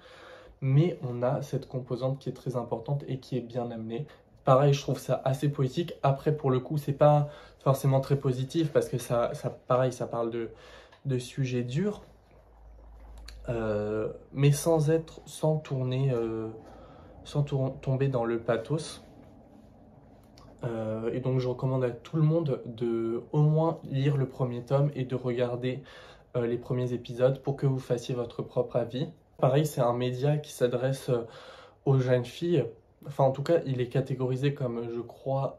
mais 0.61 0.99
on 1.03 1.23
a 1.23 1.43
cette 1.43 1.69
composante 1.69 2.19
qui 2.19 2.29
est 2.29 2.35
très 2.35 2.57
importante 2.57 3.05
et 3.09 3.19
qui 3.19 3.37
est 3.37 3.43
bien 3.43 3.71
amenée. 3.71 4.07
Pareil, 4.45 4.73
je 4.75 4.81
trouve 4.81 4.99
ça 4.99 5.21
assez 5.25 5.49
poétique. 5.51 5.95
Après, 6.03 6.37
pour 6.37 6.51
le 6.51 6.61
coup, 6.61 6.79
c'est 6.79 6.93
pas 6.93 7.29
forcément 7.61 8.01
très 8.01 8.17
positif 8.17 8.73
parce 8.73 8.89
que 8.89 8.99
ça, 8.99 9.31
pareil, 9.69 9.93
ça 9.93 10.07
parle 10.07 10.31
de, 11.05 11.19
sujets 11.19 11.63
durs. 11.63 12.03
euh, 13.49 14.13
mais 14.33 14.53
sans 14.53 14.91
être, 14.91 15.21
sans 15.27 15.59
tourner, 15.59 16.13
sans 17.25 17.43
tomber 17.43 18.09
dans 18.09 18.25
le 18.25 18.39
pathos. 18.39 19.05
et 21.13 21.21
donc 21.21 21.39
je 21.41 21.49
recommande 21.49 21.85
à 21.85 21.91
tout 21.91 22.17
le 22.17 22.23
monde 22.23 22.63
de 22.67 23.23
au 23.33 23.43
moins 23.43 23.79
lire 23.85 24.17
le 24.17 24.29
premier 24.29 24.63
tome 24.63 24.91
et 24.95 25.05
de 25.05 25.15
regarder 25.15 25.83
les 26.35 26.57
premiers 26.57 26.93
épisodes 26.93 27.43
pour 27.43 27.57
que 27.57 27.67
vous 27.67 27.79
fassiez 27.79 28.15
votre 28.15 28.43
propre 28.43 28.77
avis. 28.77 29.09
Pareil, 29.39 29.67
c'est 29.67 29.81
un 29.81 29.93
média 29.93 30.37
qui 30.39 30.53
s'adresse 30.53 31.11
aux 31.85 31.99
jeunes 31.99 32.25
filles. 32.25 32.65
Enfin, 33.07 33.25
en 33.25 33.33
tout 33.33 33.43
cas, 33.43 33.61
il 33.67 33.81
est 33.81 33.89
catégorisé 33.89 34.55
comme, 34.55 34.89
je 34.95 35.01
crois, 35.01 35.59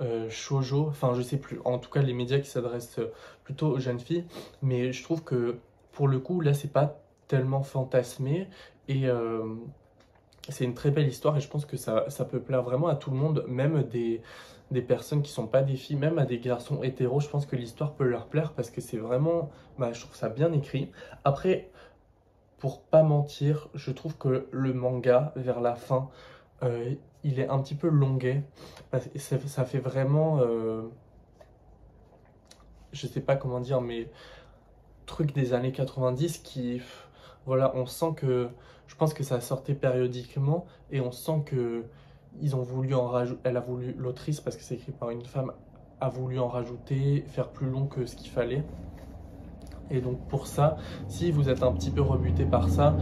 euh, 0.00 0.30
shoujo, 0.30 0.86
enfin 0.86 1.12
je 1.14 1.22
sais 1.22 1.38
plus, 1.38 1.58
en 1.64 1.78
tout 1.78 1.90
cas 1.90 2.02
les 2.02 2.12
médias 2.12 2.38
qui 2.38 2.48
s'adressent 2.48 3.00
plutôt 3.42 3.66
aux 3.66 3.80
jeunes 3.80 3.98
filles, 3.98 4.24
mais 4.62 4.92
je 4.92 5.02
trouve 5.02 5.24
que 5.24 5.58
pour 5.90 6.06
le 6.06 6.20
coup 6.20 6.40
là 6.40 6.54
c'est 6.54 6.72
pas 6.72 7.00
tellement 7.26 7.64
fantasmé 7.64 8.46
et 8.86 9.08
euh, 9.08 9.42
c'est 10.48 10.64
une 10.64 10.74
très 10.74 10.90
belle 10.90 11.08
histoire 11.08 11.36
et 11.36 11.40
je 11.40 11.48
pense 11.48 11.66
que 11.66 11.76
ça, 11.76 12.04
peut 12.30 12.40
plaire 12.40 12.62
vraiment 12.62 12.88
à 12.88 12.96
tout 12.96 13.10
le 13.10 13.16
monde, 13.16 13.44
même 13.48 13.82
des, 13.84 14.22
des 14.70 14.82
personnes 14.82 15.22
qui 15.22 15.30
sont 15.30 15.46
pas 15.46 15.62
des 15.62 15.76
filles, 15.76 15.96
même 15.96 16.18
à 16.18 16.24
des 16.24 16.38
garçons 16.38 16.82
hétéros, 16.82 17.20
je 17.20 17.28
pense 17.28 17.46
que 17.46 17.56
l'histoire 17.56 17.94
peut 17.94 18.04
leur 18.04 18.26
plaire 18.26 18.52
parce 18.52 18.70
que 18.70 18.80
c'est 18.80 18.98
vraiment, 18.98 19.50
bah, 19.78 19.92
je 19.92 20.00
trouve 20.00 20.14
ça 20.14 20.28
bien 20.28 20.52
écrit. 20.52 20.90
Après, 21.24 21.70
pour 22.58 22.82
pas 22.82 23.02
mentir, 23.02 23.68
je 23.74 23.90
trouve 23.90 24.16
que 24.16 24.48
le 24.50 24.74
manga 24.74 25.32
vers 25.36 25.60
la 25.60 25.74
fin, 25.74 26.08
euh, 26.62 26.94
il 27.24 27.40
est 27.40 27.48
un 27.48 27.58
petit 27.60 27.74
peu 27.74 27.88
longuet. 27.88 28.42
Ça, 29.16 29.64
fait 29.64 29.78
vraiment, 29.78 30.40
euh, 30.40 30.82
je 32.92 33.06
sais 33.06 33.20
pas 33.20 33.36
comment 33.36 33.60
dire, 33.60 33.80
mais 33.80 34.10
truc 35.06 35.32
des 35.32 35.54
années 35.54 35.72
90 35.72 36.38
qui, 36.38 36.82
voilà, 37.46 37.74
on 37.74 37.86
sent 37.86 38.12
que, 38.16 38.48
je 38.88 38.96
pense 38.96 39.14
que 39.14 39.22
ça 39.22 39.40
sortait 39.40 39.74
périodiquement 39.74 40.66
et 40.90 41.00
on 41.00 41.12
sent 41.12 41.42
que 41.46 41.84
ils 42.40 42.56
ont 42.56 42.62
voulu 42.62 42.94
en 42.94 43.12
elle 43.44 43.56
a 43.56 43.60
voulu, 43.60 43.94
l'autrice, 43.96 44.40
parce 44.40 44.56
que 44.56 44.62
c'est 44.62 44.74
écrit 44.74 44.92
par 44.92 45.10
une 45.10 45.24
femme, 45.24 45.52
a 46.00 46.08
voulu 46.08 46.38
en 46.38 46.48
rajouter, 46.48 47.24
faire 47.28 47.48
plus 47.48 47.68
long 47.68 47.86
que 47.86 48.06
ce 48.06 48.16
qu'il 48.16 48.30
fallait. 48.30 48.64
Et 49.90 50.00
donc 50.00 50.18
pour 50.28 50.46
ça, 50.46 50.76
si 51.08 51.30
vous 51.30 51.48
êtes 51.48 51.62
un 51.62 51.72
petit 51.72 51.90
peu 51.90 52.02
rebuté 52.02 52.44
par 52.44 52.68
ça, 52.68 52.96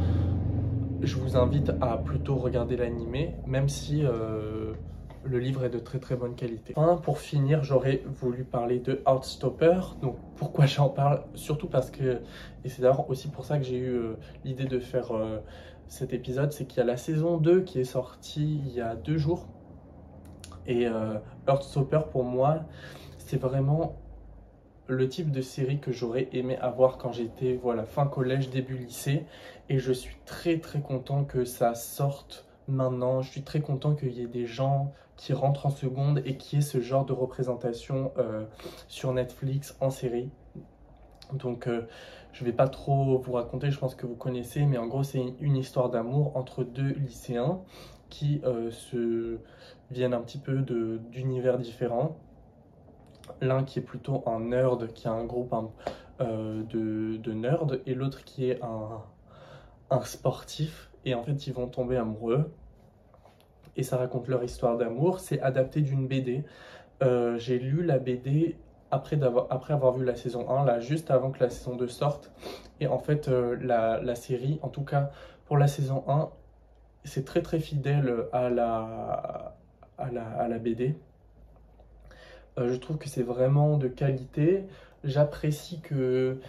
je 1.03 1.17
vous 1.17 1.37
invite 1.37 1.73
à 1.81 1.99
plutôt 1.99 2.37
regarder 2.37 2.77
l'animé, 2.77 3.35
même 3.47 3.69
si 3.69 4.05
euh, 4.05 4.73
le 5.25 5.39
livre 5.39 5.65
est 5.65 5.71
de 5.71 5.79
très 5.79 5.99
très 5.99 6.17
bonne 6.17 6.35
qualité. 6.35 6.73
Enfin, 6.77 6.97
pour 6.97 7.19
finir, 7.19 7.63
j'aurais 7.63 8.03
voulu 8.07 8.45
parler 8.45 8.79
de 8.79 9.03
Heartstopper. 9.07 9.81
Donc 10.01 10.17
pourquoi 10.37 10.67
j'en 10.67 10.89
parle? 10.89 11.23
Surtout 11.35 11.69
parce 11.69 11.91
que, 11.91 12.21
et 12.65 12.69
c'est 12.69 12.83
d'ailleurs 12.83 13.09
aussi 13.11 13.29
pour 13.29 13.45
ça 13.45 13.59
que 13.59 13.65
j'ai 13.65 13.77
eu 13.77 13.91
euh, 13.91 14.17
l'idée 14.45 14.67
de 14.67 14.79
faire 14.79 15.13
euh, 15.13 15.39
cet 15.89 16.13
épisode, 16.13 16.53
c'est 16.53 16.67
qu'il 16.67 16.79
y 16.79 16.81
a 16.81 16.85
la 16.85 16.97
saison 16.97 17.37
2 17.39 17.63
qui 17.63 17.81
est 17.81 17.85
sortie 17.85 18.61
il 18.67 18.73
y 18.73 18.81
a 18.81 18.95
deux 18.97 19.19
jours. 19.19 19.47
Et 20.67 20.87
Heartstopper 21.47 22.01
pour 22.11 22.25
moi, 22.25 22.65
c'est 23.19 23.37
vraiment 23.37 23.95
le 24.89 25.09
type 25.09 25.31
de 25.31 25.41
série 25.41 25.79
que 25.79 25.93
j'aurais 25.93 26.29
aimé 26.33 26.57
avoir 26.59 26.99
quand 26.99 27.13
j'étais 27.13 27.59
voilà 27.61 27.85
fin 27.85 28.07
collège 28.07 28.51
début 28.51 28.77
lycée. 28.77 29.27
Et 29.69 29.79
je 29.79 29.93
suis 29.93 30.17
très 30.25 30.59
très 30.59 30.81
content 30.81 31.25
que 31.25 31.45
ça 31.45 31.75
sorte 31.75 32.47
maintenant. 32.69 33.23
Je 33.23 33.31
suis 33.31 33.43
très 33.43 33.61
content 33.61 33.95
qu'il 33.95 34.13
y 34.13 34.23
ait 34.23 34.29
des 34.29 34.47
gens 34.47 34.93
qui 35.17 35.33
rentrent 35.33 35.67
en 35.67 35.71
seconde 35.71 36.23
et 36.25 36.37
qui 36.37 36.59
aient 36.59 36.63
ce 36.63 36.81
genre 36.81 37.05
de 37.05 37.13
représentation 37.13 38.13
euh, 38.19 38.45
sur 38.87 39.13
Netflix 39.13 39.77
en 39.81 39.91
série 39.91 40.31
donc 41.33 41.67
euh, 41.67 41.87
je 42.33 42.45
vais 42.45 42.53
pas 42.53 42.69
trop 42.69 43.19
vous 43.19 43.33
raconter 43.33 43.71
je 43.71 43.79
pense 43.79 43.95
que 43.95 44.07
vous 44.07 44.15
connaissez 44.15 44.65
mais 44.67 44.79
en 44.79 44.87
gros 44.87 45.03
c'est 45.03 45.23
une 45.41 45.57
histoire 45.57 45.91
d'amour 45.91 46.37
entre 46.37 46.65
deux 46.65 46.93
lycéens 46.93 47.61
qui 48.11 48.41
euh, 48.45 48.71
viennent 49.91 50.15
un 50.15 50.21
petit 50.21 50.39
peu 50.39 50.59
d'univers 51.11 51.59
différents 51.59 52.17
l'un 53.41 53.65
qui 53.65 53.79
est 53.81 53.83
plutôt 53.83 54.23
un 54.27 54.41
nerd, 54.41 54.93
qui 54.93 55.09
a 55.09 55.13
un 55.13 55.25
groupe 55.25 55.55
euh, 56.21 56.63
de, 56.65 57.17
de 57.17 57.33
nerds, 57.33 57.79
et 57.87 57.95
l'autre 57.95 58.25
qui 58.25 58.51
est 58.51 58.61
un, 58.63 59.03
sportif. 60.05 60.91
Et 61.05 61.15
en 61.15 61.23
fait, 61.23 61.47
ils 61.47 61.53
vont 61.53 61.67
tomber 61.67 61.97
amoureux. 61.97 62.53
Et 63.77 63.83
ça 63.83 63.97
raconte 63.97 64.29
leur 64.29 64.43
histoire 64.43 64.77
d'amour. 64.77 65.21
C'est 65.21 65.41
adapté 65.41 65.81
d'une 65.81 66.07
BD. 66.07 66.45
J'ai 67.01 67.59
lu 67.59 67.83
la 67.85 67.99
BD 67.99 68.57
après, 68.91 69.23
avoir, 69.23 69.47
après 69.51 69.75
avoir 69.75 69.93
vu 69.93 70.05
la 70.05 70.15
saison 70.15 70.49
1, 70.51 70.65
là, 70.65 70.81
juste 70.81 71.11
avant 71.11 71.31
que 71.31 71.41
la 71.41 71.51
saison 71.51 71.77
2 71.77 71.89
sorte. 71.89 72.33
Et 72.81 72.87
en 72.87 72.99
fait, 72.99 73.29
euh, 73.29 73.57
la, 73.61 74.01
la, 74.01 74.15
série, 74.15 74.59
en 74.63 74.69
tout 74.69 74.85
cas 74.85 75.11
pour 75.47 75.59
la 75.59 75.69
saison 75.69 76.05
1, 76.09 76.31
c'est 77.05 77.25
très 77.25 77.43
très 77.43 77.61
fidèle 77.61 78.27
à 78.33 78.51
la, 78.51 79.57
à 79.99 80.11
la, 80.11 80.27
à 80.27 80.49
la 80.49 80.59
BD. 80.59 80.97
Euh, 82.59 82.73
je 82.73 82.77
trouve 82.77 82.99
que 82.99 83.09
c'est 83.09 83.23
vraiment 83.23 83.77
de 83.77 83.89
qualité. 83.89 84.67
J'apprécie 85.05 85.81
que 85.81 86.41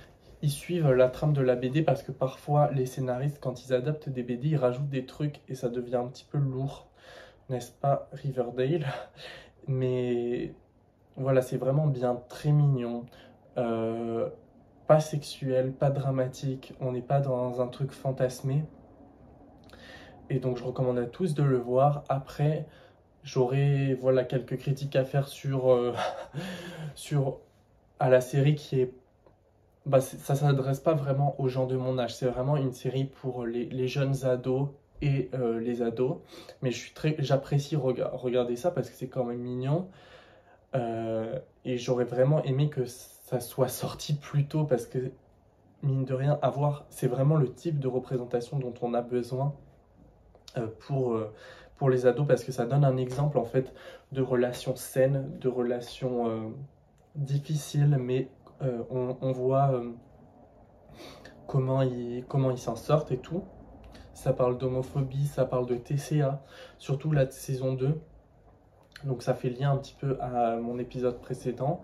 ils 0.41 0.51
suivent 0.51 0.91
la 0.91 1.09
trame 1.09 1.33
de 1.33 1.41
la 1.41 1.55
BD 1.55 1.81
parce 1.81 2.03
que 2.03 2.11
parfois 2.11 2.69
les 2.71 2.85
scénaristes 2.85 3.39
quand 3.41 3.65
ils 3.65 3.73
adaptent 3.73 4.07
des 4.09 4.21
BD 4.21 4.49
ils 4.49 4.57
rajoutent 4.57 4.89
des 4.89 5.07
trucs 5.07 5.41
et 5.47 5.55
ça 5.55 5.67
devient 5.67 5.95
un 5.95 6.05
petit 6.07 6.27
peu 6.29 6.37
lourd 6.37 6.87
n'est-ce 7.49 7.71
pas 7.71 8.09
Riverdale? 8.11 8.85
Mais 9.67 10.53
voilà 11.17 11.41
c'est 11.41 11.57
vraiment 11.57 11.87
bien 11.87 12.21
très 12.29 12.51
mignon 12.51 13.05
euh, 13.57 14.29
pas 14.87 14.99
sexuel 14.99 15.73
pas 15.73 15.89
dramatique 15.89 16.73
on 16.79 16.91
n'est 16.91 17.01
pas 17.01 17.19
dans 17.19 17.61
un 17.61 17.67
truc 17.67 17.91
fantasmé 17.91 18.63
et 20.29 20.39
donc 20.39 20.57
je 20.57 20.63
recommande 20.63 20.99
à 20.99 21.05
tous 21.05 21.33
de 21.33 21.43
le 21.43 21.57
voir 21.57 22.03
après 22.09 22.65
J'aurais 23.27 23.93
voilà, 23.99 24.23
quelques 24.23 24.57
critiques 24.57 24.95
à 24.95 25.03
faire 25.03 25.27
sur, 25.27 25.69
euh, 25.69 25.93
sur 26.95 27.39
à 27.99 28.09
la 28.09 28.21
série 28.21 28.55
qui 28.55 28.79
est... 28.79 28.93
Bah, 29.85 29.99
ça 29.99 30.33
ne 30.33 30.39
s'adresse 30.39 30.79
pas 30.79 30.93
vraiment 30.93 31.35
aux 31.37 31.49
gens 31.49 31.65
de 31.65 31.75
mon 31.75 31.99
âge. 31.99 32.15
C'est 32.15 32.27
vraiment 32.27 32.55
une 32.55 32.71
série 32.71 33.03
pour 33.03 33.45
les, 33.45 33.87
jeunes 33.89 34.23
ados 34.23 34.69
et 35.01 35.29
euh, 35.33 35.59
les 35.59 35.81
ados. 35.81 36.19
Mais 36.61 36.71
j'apprécie 37.19 37.75
regarder 37.75 38.55
ça 38.55 38.71
parce 38.71 38.89
que 38.89 38.95
c'est 38.95 39.09
quand 39.09 39.25
même 39.25 39.39
mignon. 39.39 39.89
Euh, 40.75 41.39
et 41.65 41.77
j'aurais 41.77 42.05
vraiment 42.05 42.43
aimé 42.43 42.69
que 42.69 42.85
ça 42.85 43.39
soit 43.39 43.67
sorti 43.69 44.13
plus 44.13 44.47
tôt 44.47 44.65
parce 44.65 44.85
que, 44.85 45.11
mine 45.83 46.05
de 46.05 46.13
rien, 46.13 46.39
avoir, 46.41 46.85
c'est 46.89 47.07
vraiment 47.07 47.35
le 47.35 47.51
type 47.51 47.79
de 47.79 47.87
représentation 47.87 48.59
dont 48.59 48.73
on 48.81 48.93
a 48.93 49.01
besoin 49.01 49.53
pour 50.79 51.19
pour 51.77 51.89
les 51.89 52.05
ados 52.05 52.27
parce 52.27 52.43
que 52.43 52.51
ça 52.51 52.65
donne 52.65 52.83
un 52.83 52.97
exemple 52.97 53.37
en 53.37 53.45
fait 53.45 53.73
de 54.11 54.21
relations 54.21 54.75
saines, 54.75 55.29
de 55.39 55.47
relations 55.47 56.29
euh, 56.29 56.49
difficiles, 57.15 57.97
mais 57.99 58.29
euh, 58.61 58.83
on, 58.89 59.31
voit 59.31 59.71
euh, 59.71 59.91
comment 61.47 61.81
ils 61.81 62.25
comment 62.27 62.51
ils 62.51 62.57
s'en 62.57 62.75
sortent 62.75 63.11
et 63.11 63.17
tout. 63.17 63.43
Ça 64.13 64.33
parle 64.33 64.57
d'homophobie, 64.57 65.27
ça 65.27 65.45
parle 65.45 65.67
de 65.67 65.75
TCA, 65.75 66.41
surtout 66.79 67.11
la 67.11 67.29
saison 67.29 67.73
2. 67.73 67.99
Donc 69.03 69.21
ça 69.21 69.33
fait 69.33 69.49
lien 69.49 69.71
un 69.71 69.77
petit 69.77 69.95
peu 69.99 70.17
à 70.21 70.57
mon 70.57 70.79
épisode 70.79 71.19
précédent. 71.19 71.83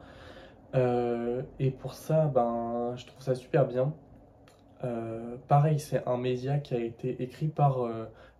et 0.73 1.71
pour 1.71 1.93
ça, 1.93 2.25
ben, 2.27 2.93
je 2.95 3.05
trouve 3.05 3.21
ça 3.21 3.35
super 3.35 3.67
bien. 3.67 3.93
pareil, 5.47 5.79
c'est 5.79 6.07
un 6.07 6.17
média 6.17 6.57
qui 6.57 6.73
a 6.73 6.79
été 6.79 7.21
écrit 7.21 7.47
par 7.47 7.87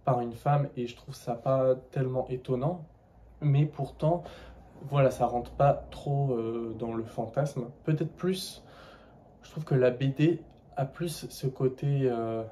par 0.06 0.22
une 0.22 0.34
femme 0.34 0.70
et 0.76 0.88
je 0.88 0.96
trouve 0.96 1.16
ça 1.16 1.36
pas 1.36 1.76
tellement 1.92 2.28
étonnant. 2.30 2.86
Mais 3.42 3.66
pourtant, 3.66 4.24
voilà, 4.90 5.12
ça 5.12 5.26
rentre 5.26 5.52
pas 5.52 5.74
trop 5.92 6.34
euh, 6.34 6.76
dans 6.78 6.94
le 6.94 7.04
fantasme. 7.04 7.66
Peut-être 7.84 8.14
plus, 8.14 8.64
je 9.44 9.52
trouve 9.52 9.64
que 9.64 9.76
la 9.76 9.92
BD 9.92 10.42
a 10.76 10.86
plus 10.86 11.28
ce 11.30 11.48
côté, 11.48 12.02
euh, 12.04 12.44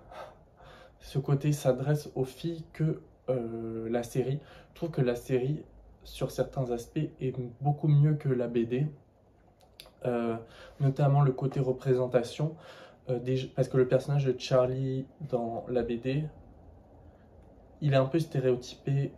ce 1.00 1.20
côté 1.20 1.52
s'adresse 1.52 2.10
aux 2.16 2.26
filles 2.26 2.64
que 2.74 3.02
euh, 3.30 3.90
la 3.90 4.04
série. 4.04 4.40
Je 4.72 4.76
trouve 4.76 4.92
que 4.92 5.02
la 5.02 5.16
série, 5.16 5.64
sur 6.04 6.32
certains 6.32 6.72
aspects, 6.72 7.10
est 7.20 7.36
beaucoup 7.62 7.88
mieux 7.88 8.16
que 8.16 8.30
la 8.30 8.48
BD. 8.48 8.88
notamment 10.80 11.22
le 11.22 11.32
côté 11.32 11.60
représentation, 11.60 12.56
parce 13.56 13.68
que 13.68 13.78
le 13.78 13.88
personnage 13.88 14.26
de 14.26 14.36
Charlie 14.40 15.06
dans 15.30 15.66
la 15.70 15.84
BD, 15.84 16.26
il 17.82 17.94
est 17.94 17.98
un 17.98 18.06
peu 18.06 18.20
stéréotypé 18.20 19.12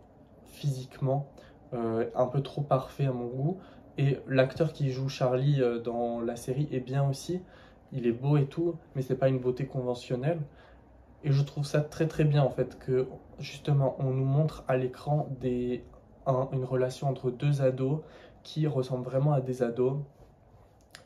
physiquement, 0.46 1.28
euh, 1.74 2.08
un 2.14 2.26
peu 2.26 2.42
trop 2.42 2.62
parfait 2.62 3.06
à 3.06 3.12
mon 3.12 3.26
goût. 3.26 3.58
Et 3.98 4.18
l'acteur 4.26 4.72
qui 4.72 4.90
joue 4.90 5.08
Charlie 5.08 5.62
euh, 5.62 5.78
dans 5.78 6.20
la 6.20 6.36
série 6.36 6.68
est 6.72 6.80
bien 6.80 7.08
aussi. 7.08 7.40
Il 7.92 8.06
est 8.06 8.12
beau 8.12 8.36
et 8.36 8.46
tout, 8.46 8.76
mais 8.94 9.02
c'est 9.02 9.16
pas 9.16 9.28
une 9.28 9.38
beauté 9.38 9.66
conventionnelle. 9.66 10.40
Et 11.22 11.32
je 11.32 11.42
trouve 11.42 11.64
ça 11.64 11.80
très 11.80 12.06
très 12.06 12.24
bien 12.24 12.42
en 12.42 12.50
fait 12.50 12.78
que 12.78 13.06
justement 13.38 13.96
on 13.98 14.10
nous 14.10 14.24
montre 14.24 14.64
à 14.68 14.76
l'écran 14.76 15.28
des 15.40 15.82
une 16.26 16.64
relation 16.64 17.08
entre 17.08 17.30
deux 17.30 17.62
ados 17.62 18.00
qui 18.42 18.66
ressemblent 18.66 19.04
vraiment 19.04 19.32
à 19.32 19.40
des 19.40 19.62
ados, 19.62 19.98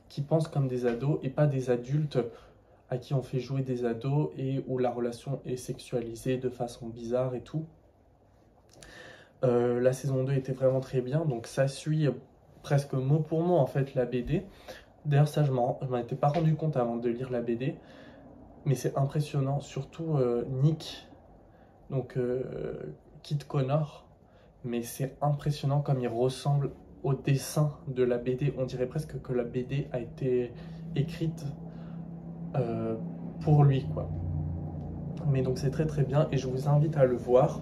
qui 0.09 0.23
pensent 0.23 0.49
comme 0.49 0.69
des 0.69 0.87
ados 0.87 1.19
et 1.23 1.31
pas 1.31 1.47
des 1.47 1.71
adultes 1.71 2.19
à 2.91 2.99
qui 2.99 3.14
on 3.14 3.23
fait 3.23 3.41
jouer 3.41 3.62
des 3.62 3.85
ados 3.85 4.31
et 4.37 4.64
où 4.66 4.79
la 4.79 4.91
relation 4.91 5.41
est 5.45 5.57
sexualisée 5.57 6.39
de 6.39 6.49
façon 6.49 6.89
bizarre 6.89 7.35
et 7.35 7.43
tout. 7.43 7.66
Euh, 9.45 9.81
la 9.81 9.93
saison 9.93 10.25
2 10.25 10.33
était 10.33 10.53
vraiment 10.53 10.81
très 10.81 11.01
bien, 11.01 11.25
donc 11.25 11.47
ça 11.47 11.69
suit 11.69 12.09
presque 12.62 12.95
mot 12.95 13.21
pour 13.21 13.43
mot 13.43 13.57
en 13.57 13.66
fait 13.66 13.95
la 13.95 14.05
BD. 14.05 14.45
D'ailleurs 15.05 15.29
ça 15.29 15.45
je 15.45 15.53
m'en 15.53 15.79
étais 15.99 16.16
pas 16.16 16.29
rendu 16.29 16.55
compte 16.57 16.77
avant 16.77 16.97
de 16.97 17.09
lire 17.09 17.31
la 17.31 17.41
BD, 17.41 17.77
mais 18.64 18.75
c'est 18.75 18.97
impressionnant, 18.97 19.61
surtout 19.61 20.16
euh, 20.16 20.45
Nick, 20.62 21.09
donc 21.91 22.16
euh, 22.16 22.95
Kit 23.23 23.39
Connor, 23.39 24.08
mais 24.65 24.83
c'est 24.83 25.17
impressionnant 25.21 25.81
comme 25.81 26.01
il 26.01 26.09
ressemble 26.09 26.71
au 27.03 27.15
dessin 27.15 27.73
de 27.87 28.03
la 28.03 28.19
BD. 28.19 28.55
On 28.59 28.65
dirait 28.65 28.87
presque 28.87 29.21
que 29.21 29.33
la 29.33 29.45
BD 29.45 29.89
a 29.93 30.01
été 30.01 30.53
écrite 30.97 31.45
euh, 32.57 32.97
pour 33.41 33.65
lui 33.65 33.87
quoi. 33.93 34.11
Mais 35.27 35.43
donc 35.43 35.59
c'est 35.59 35.71
très 35.71 35.87
très 35.87 36.05
bien 36.05 36.29
et 36.33 36.39
je 36.39 36.47
vous 36.49 36.69
invite 36.69 36.97
à 36.97 37.05
le 37.05 37.17
voir. 37.17 37.61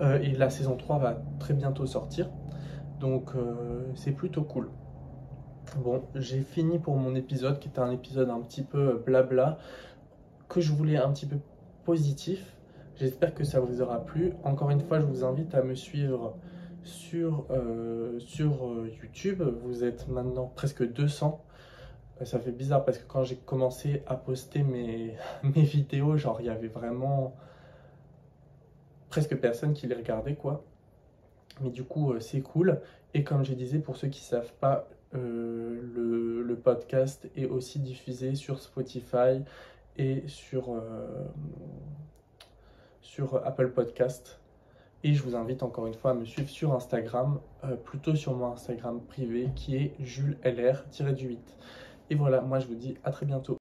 Euh, 0.00 0.18
et 0.20 0.32
la 0.32 0.48
saison 0.50 0.76
3 0.76 0.98
va 0.98 1.22
très 1.38 1.54
bientôt 1.54 1.86
sortir. 1.86 2.30
Donc 3.00 3.32
euh, 3.34 3.90
c'est 3.94 4.12
plutôt 4.12 4.42
cool. 4.42 4.70
Bon, 5.78 6.02
j'ai 6.14 6.40
fini 6.40 6.78
pour 6.78 6.96
mon 6.96 7.14
épisode 7.14 7.60
qui 7.60 7.68
était 7.68 7.80
un 7.80 7.92
épisode 7.92 8.28
un 8.28 8.40
petit 8.40 8.62
peu 8.62 9.00
blabla, 9.06 9.58
que 10.48 10.60
je 10.60 10.72
voulais 10.72 10.96
un 10.96 11.10
petit 11.12 11.26
peu 11.26 11.36
positif. 11.84 12.56
J'espère 13.00 13.34
que 13.34 13.44
ça 13.44 13.60
vous 13.60 13.80
aura 13.80 14.04
plu. 14.04 14.34
Encore 14.44 14.68
une 14.68 14.80
fois, 14.80 15.00
je 15.00 15.06
vous 15.06 15.24
invite 15.24 15.54
à 15.54 15.62
me 15.62 15.74
suivre 15.74 16.36
sur, 16.82 17.46
euh, 17.50 18.18
sur 18.18 18.70
YouTube. 19.02 19.42
Vous 19.62 19.84
êtes 19.84 20.06
maintenant 20.08 20.52
presque 20.54 20.86
200. 20.86 21.42
Ça 22.24 22.38
fait 22.38 22.52
bizarre 22.52 22.84
parce 22.84 22.98
que 22.98 23.06
quand 23.06 23.24
j'ai 23.24 23.36
commencé 23.36 24.02
à 24.06 24.16
poster 24.16 24.62
mes, 24.62 25.16
mes 25.42 25.62
vidéos, 25.62 26.18
genre 26.18 26.42
il 26.42 26.46
y 26.46 26.50
avait 26.50 26.68
vraiment 26.68 27.34
presque 29.08 29.34
personne 29.36 29.72
qui 29.72 29.86
les 29.86 29.94
regardait 29.94 30.34
quoi. 30.34 30.62
Mais 31.62 31.70
du 31.70 31.84
coup, 31.84 32.12
euh, 32.12 32.20
c'est 32.20 32.42
cool. 32.42 32.82
Et 33.14 33.24
comme 33.24 33.46
je 33.46 33.54
disais, 33.54 33.78
pour 33.78 33.96
ceux 33.96 34.08
qui 34.08 34.20
ne 34.20 34.26
savent 34.40 34.52
pas, 34.60 34.86
euh, 35.14 35.80
le, 35.94 36.42
le, 36.42 36.56
podcast 36.56 37.30
est 37.34 37.46
aussi 37.46 37.78
diffusé 37.78 38.34
sur 38.34 38.60
Spotify 38.60 39.42
et 39.96 40.22
sur, 40.28 40.74
euh, 40.74 41.24
sur 43.00 43.44
Apple 43.46 43.70
Podcast. 43.70 44.40
Et 45.02 45.14
je 45.14 45.22
vous 45.22 45.34
invite 45.34 45.62
encore 45.62 45.86
une 45.86 45.94
fois 45.94 46.10
à 46.10 46.14
me 46.14 46.26
suivre 46.26 46.50
sur 46.50 46.74
Instagram, 46.74 47.40
plutôt 47.84 48.14
sur 48.14 48.34
mon 48.34 48.52
Instagram 48.52 49.00
privé 49.00 49.48
qui 49.56 49.76
est 49.76 49.94
Jules 49.98 50.36
LR-8. 50.44 51.38
Et 52.10 52.14
voilà, 52.14 52.42
moi 52.42 52.58
je 52.58 52.66
vous 52.66 52.74
dis 52.74 52.98
à 53.02 53.10
très 53.10 53.24
bientôt. 53.24 53.58